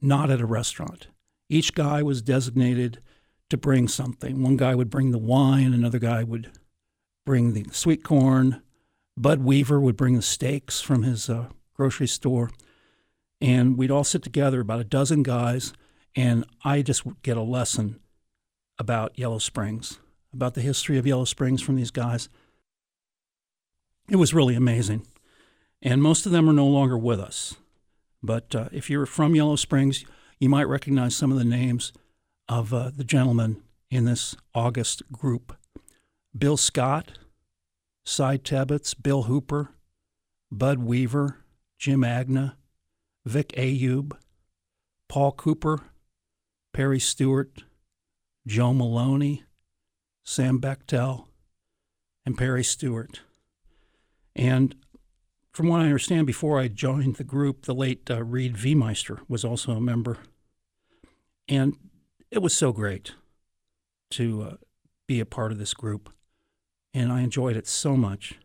not 0.00 0.30
at 0.30 0.40
a 0.40 0.46
restaurant. 0.46 1.06
Each 1.48 1.74
guy 1.74 2.02
was 2.02 2.22
designated 2.22 3.00
to 3.50 3.56
bring 3.56 3.86
something. 3.86 4.42
One 4.42 4.56
guy 4.56 4.74
would 4.74 4.90
bring 4.90 5.10
the 5.10 5.18
wine, 5.18 5.74
another 5.74 5.98
guy 5.98 6.24
would 6.24 6.50
bring 7.24 7.52
the 7.52 7.66
sweet 7.72 8.02
corn. 8.04 8.62
Bud 9.16 9.40
Weaver 9.40 9.80
would 9.80 9.96
bring 9.96 10.16
the 10.16 10.22
steaks 10.22 10.80
from 10.80 11.02
his 11.02 11.28
uh, 11.28 11.48
grocery 11.74 12.06
store. 12.06 12.50
And 13.40 13.76
we'd 13.76 13.90
all 13.90 14.04
sit 14.04 14.22
together, 14.22 14.60
about 14.60 14.80
a 14.80 14.84
dozen 14.84 15.22
guys, 15.22 15.72
and 16.14 16.44
I 16.64 16.82
just 16.82 17.04
would 17.04 17.22
get 17.22 17.36
a 17.36 17.42
lesson 17.42 18.00
about 18.78 19.18
Yellow 19.18 19.38
Springs, 19.38 19.98
about 20.32 20.54
the 20.54 20.60
history 20.60 20.98
of 20.98 21.06
Yellow 21.06 21.24
Springs 21.24 21.60
from 21.60 21.76
these 21.76 21.90
guys. 21.90 22.28
It 24.08 24.16
was 24.16 24.34
really 24.34 24.54
amazing. 24.54 25.06
And 25.80 26.02
most 26.02 26.26
of 26.26 26.32
them 26.32 26.48
are 26.48 26.54
no 26.54 26.66
longer 26.66 26.96
with 26.96 27.20
us. 27.20 27.56
But 28.22 28.54
uh, 28.54 28.68
if 28.72 28.88
you're 28.88 29.06
from 29.06 29.34
Yellow 29.34 29.56
Springs, 29.56 30.04
you 30.38 30.48
might 30.48 30.68
recognize 30.68 31.16
some 31.16 31.32
of 31.32 31.38
the 31.38 31.44
names 31.44 31.92
of 32.48 32.72
uh, 32.72 32.90
the 32.96 33.04
gentlemen 33.04 33.62
in 33.90 34.04
this 34.04 34.36
August 34.54 35.02
group 35.10 35.56
Bill 36.36 36.56
Scott, 36.56 37.18
Cy 38.04 38.38
Tebbets, 38.38 38.94
Bill 39.00 39.24
Hooper, 39.24 39.70
Bud 40.50 40.78
Weaver, 40.78 41.38
Jim 41.78 42.02
Agna, 42.02 42.56
Vic 43.24 43.48
Ayub, 43.56 44.12
Paul 45.08 45.32
Cooper, 45.32 45.80
Perry 46.72 46.98
Stewart, 46.98 47.64
Joe 48.46 48.72
Maloney, 48.72 49.44
Sam 50.24 50.60
Bechtel, 50.60 51.26
and 52.24 52.38
Perry 52.38 52.64
Stewart. 52.64 53.20
And 54.34 54.74
from 55.52 55.68
what 55.68 55.82
I 55.82 55.84
understand, 55.84 56.26
before 56.26 56.58
I 56.58 56.68
joined 56.68 57.16
the 57.16 57.24
group, 57.24 57.66
the 57.66 57.74
late 57.74 58.10
uh, 58.10 58.24
Read 58.24 58.54
Viemeister 58.56 59.20
was 59.28 59.44
also 59.44 59.72
a 59.72 59.80
member. 59.80 60.18
And 61.46 61.76
it 62.30 62.40
was 62.40 62.54
so 62.54 62.72
great 62.72 63.12
to 64.12 64.42
uh, 64.42 64.56
be 65.06 65.20
a 65.20 65.26
part 65.26 65.52
of 65.52 65.58
this 65.58 65.74
group. 65.74 66.10
And 66.94 67.12
I 67.12 67.20
enjoyed 67.22 67.56
it 67.56 67.66
so 67.66 67.96
much. 67.96 68.38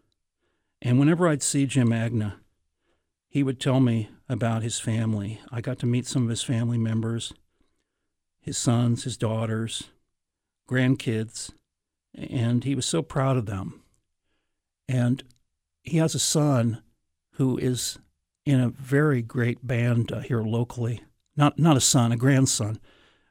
And 0.82 1.00
whenever 1.00 1.28
I'd 1.28 1.43
see 1.43 1.66
Jim 1.66 1.91
Agna, 1.91 2.39
he 3.28 3.43
would 3.43 3.60
tell 3.60 3.80
me 3.80 4.10
about 4.30 4.64
his 4.64 4.80
family. 4.80 5.41
I 5.52 5.62
got 5.62 5.80
to 5.80 5.86
meet 5.86 6.06
some 6.06 6.24
of 6.24 6.30
his 6.30 6.43
family 6.43 6.78
members, 6.78 7.34
his 8.39 8.58
sons, 8.58 9.04
his 9.04 9.18
daughters, 9.18 9.89
grandkids, 10.70 11.52
and 12.14 12.64
he 12.64 12.76
was 12.76 12.86
so 12.86 13.02
proud 13.02 13.38
of 13.38 13.45
them. 13.45 13.82
And 14.88 15.24
he 15.84 15.98
has 15.98 16.16
a 16.16 16.20
son 16.20 16.82
who 17.34 17.58
is 17.58 18.00
in 18.45 18.60
a 18.60 18.70
very 18.70 19.22
great 19.22 19.66
band 19.66 20.12
uh, 20.12 20.20
here 20.20 20.41
locally. 20.41 21.04
Not 21.36 21.60
not 21.60 21.78
a 21.78 21.82
son, 21.82 22.12
a 22.12 22.18
grandson. 22.18 22.80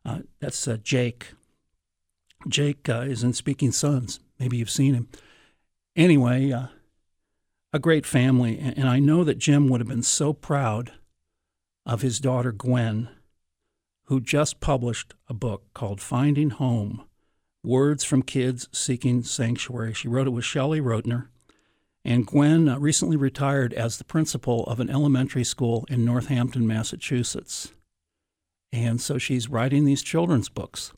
Uh, 0.04 0.20
that's 0.40 0.68
uh, 0.68 0.76
Jake. 0.82 1.32
Jake 2.46 2.88
uh, 2.88 3.00
is 3.00 3.24
in 3.24 3.32
Speaking 3.32 3.72
Sons. 3.72 4.20
Maybe 4.38 4.56
you've 4.56 4.70
seen 4.70 4.94
him. 4.94 5.08
Anyway, 5.94 6.50
uh, 6.52 6.66
a 7.72 7.78
great 7.78 8.06
family, 8.06 8.58
and 8.58 8.88
I 8.88 8.98
know 8.98 9.24
that 9.24 9.38
Jim 9.38 9.68
would 9.68 9.80
have 9.80 9.88
been 9.88 10.02
so 10.02 10.32
proud 10.32 10.92
of 11.84 12.02
his 12.02 12.20
daughter 12.20 12.52
Gwen, 12.52 13.08
who 14.04 14.20
just 14.20 14.60
published 14.60 15.14
a 15.28 15.34
book 15.34 15.64
called 15.74 16.00
Finding 16.00 16.50
Home: 16.50 17.04
Words 17.62 18.04
from 18.04 18.22
Kids 18.22 18.68
Seeking 18.72 19.22
Sanctuary. 19.22 19.94
She 19.94 20.08
wrote 20.08 20.26
it 20.26 20.30
with 20.30 20.44
Shelley 20.44 20.80
Rotner 20.80 21.28
and 22.06 22.24
Gwen 22.24 22.68
uh, 22.68 22.78
recently 22.78 23.16
retired 23.16 23.74
as 23.74 23.98
the 23.98 24.04
principal 24.04 24.62
of 24.66 24.78
an 24.78 24.88
elementary 24.88 25.42
school 25.42 25.84
in 25.90 26.04
Northampton, 26.04 26.64
Massachusetts. 26.64 27.72
And 28.72 29.00
so 29.00 29.18
she's 29.18 29.50
writing 29.50 29.84
these 29.84 30.04
children's 30.04 30.48
books. 30.48 30.92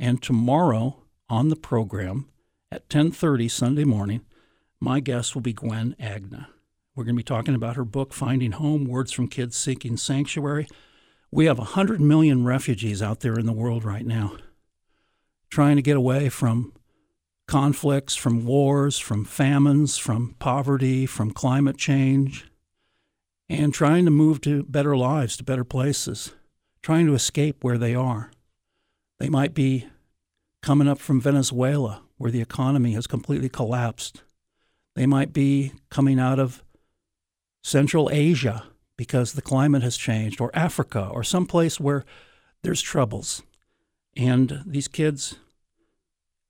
And 0.00 0.22
tomorrow 0.22 1.02
on 1.28 1.50
the 1.50 1.56
program 1.56 2.28
at 2.70 2.88
10:30 2.88 3.48
Sunday 3.48 3.84
morning, 3.84 4.22
my 4.80 5.00
guest 5.00 5.34
will 5.34 5.42
be 5.42 5.52
Gwen 5.52 5.96
Agna. 5.98 6.50
We're 6.94 7.04
going 7.04 7.16
to 7.16 7.20
be 7.20 7.24
talking 7.24 7.54
about 7.54 7.76
her 7.76 7.84
book 7.84 8.12
Finding 8.12 8.52
Home: 8.52 8.84
Words 8.84 9.12
from 9.12 9.28
Kids 9.28 9.56
Seeking 9.56 9.96
Sanctuary. 9.96 10.68
We 11.30 11.46
have 11.46 11.58
100 11.58 12.00
million 12.00 12.44
refugees 12.44 13.02
out 13.02 13.20
there 13.20 13.38
in 13.38 13.46
the 13.46 13.52
world 13.52 13.84
right 13.84 14.06
now 14.06 14.36
trying 15.50 15.76
to 15.76 15.82
get 15.82 15.96
away 15.96 16.28
from 16.28 16.72
conflicts, 17.46 18.14
from 18.14 18.44
wars, 18.44 18.98
from 18.98 19.24
famines, 19.24 19.96
from 19.96 20.34
poverty, 20.38 21.06
from 21.06 21.30
climate 21.30 21.78
change, 21.78 22.50
and 23.48 23.72
trying 23.72 24.04
to 24.04 24.10
move 24.10 24.40
to 24.42 24.62
better 24.64 24.96
lives, 24.96 25.36
to 25.36 25.44
better 25.44 25.64
places, 25.64 26.34
trying 26.82 27.06
to 27.06 27.14
escape 27.14 27.64
where 27.64 27.78
they 27.78 27.94
are. 27.94 28.30
They 29.18 29.30
might 29.30 29.54
be 29.54 29.86
coming 30.62 30.88
up 30.88 30.98
from 30.98 31.20
Venezuela, 31.20 32.02
where 32.18 32.30
the 32.30 32.42
economy 32.42 32.92
has 32.92 33.06
completely 33.06 33.48
collapsed. 33.48 34.22
They 34.94 35.06
might 35.06 35.32
be 35.32 35.72
coming 35.90 36.20
out 36.20 36.38
of 36.38 36.62
Central 37.62 38.10
Asia 38.12 38.64
because 38.96 39.32
the 39.32 39.42
climate 39.42 39.82
has 39.82 39.96
changed, 39.96 40.40
or 40.40 40.50
Africa, 40.54 41.08
or 41.12 41.22
someplace 41.22 41.78
where 41.78 42.04
there's 42.62 42.82
troubles. 42.82 43.42
And 44.16 44.62
these 44.66 44.88
kids 44.88 45.36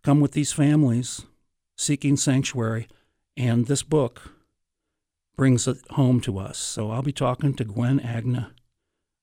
come 0.02 0.20
with 0.20 0.32
these 0.32 0.52
families 0.52 1.26
seeking 1.76 2.16
sanctuary, 2.16 2.88
and 3.36 3.66
this 3.66 3.82
book 3.82 4.32
brings 5.36 5.68
it 5.68 5.78
home 5.90 6.20
to 6.22 6.38
us. 6.38 6.58
So 6.58 6.90
I'll 6.90 7.02
be 7.02 7.12
talking 7.12 7.54
to 7.54 7.64
Gwen 7.64 8.00
Agna 8.00 8.52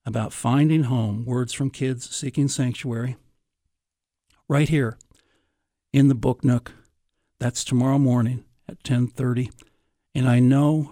about 0.05 0.31
finding 0.31 0.83
home, 0.83 1.25
words 1.25 1.51
from 1.51 1.71
kids 1.71 2.15
seeking 2.15 2.47
sanctuary, 2.47 3.17
right 4.47 4.69
here 4.69 4.97
in 5.95 6.09
the 6.09 6.13
Book 6.13 6.43
Nook. 6.43 6.73
That's 7.39 7.63
tomorrow 7.63 7.97
morning 7.97 8.43
at 8.67 8.83
10:30, 8.83 9.49
and 10.13 10.27
I 10.27 10.41
know 10.41 10.91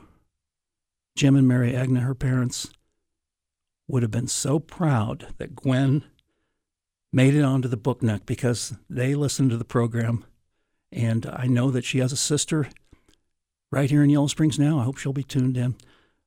Jim 1.14 1.36
and 1.36 1.46
Mary 1.46 1.76
Agna, 1.76 2.00
her 2.00 2.16
parents, 2.16 2.72
would 3.86 4.02
have 4.02 4.12
been 4.12 4.30
so 4.30 4.60
proud 4.60 5.28
that 5.40 5.58
Gwen 5.58 6.06
made 7.12 7.36
it 7.36 7.42
onto 7.42 7.68
the 7.68 7.76
book 7.76 8.02
nook 8.02 8.26
because 8.26 8.78
they 8.90 9.14
listened 9.14 9.50
to 9.50 9.58
the 9.58 9.66
program. 9.66 10.24
And 10.90 11.26
I 11.26 11.48
know 11.48 11.70
that 11.70 11.84
she 11.84 11.98
has 11.98 12.14
a 12.14 12.18
sister 12.18 12.70
right 13.74 13.90
here 13.90 14.04
in 14.04 14.10
Yellow 14.10 14.28
Springs 14.28 14.58
now. 14.58 14.80
I 14.80 14.86
hope 14.86 14.98
she'll 14.98 15.12
be 15.12 15.22
tuned 15.22 15.58
in. 15.58 15.76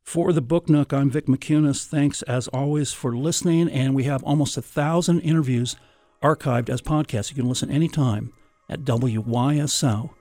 For 0.03 0.35
the 0.35 0.43
Book 0.43 0.69
Nook, 0.69 0.93
I'm 0.93 1.09
Vick 1.09 1.29
Mickunas. 1.29 1.87
Thanks 1.87 2.21
as 2.23 2.47
always 2.49 2.93
for 2.93 3.17
listening. 3.17 3.71
And 3.71 3.95
we 3.95 4.05
have 4.05 4.23
almost 4.23 4.59
a 4.59 4.63
thousand 4.63 5.21
interviews 5.21 5.77
archived 6.23 6.69
as 6.69 6.83
podcasts. 6.83 7.31
You 7.31 7.37
can 7.37 7.49
listen 7.49 7.71
anytime 7.71 8.35
at 8.69 8.85
wyso.org. 8.85 10.17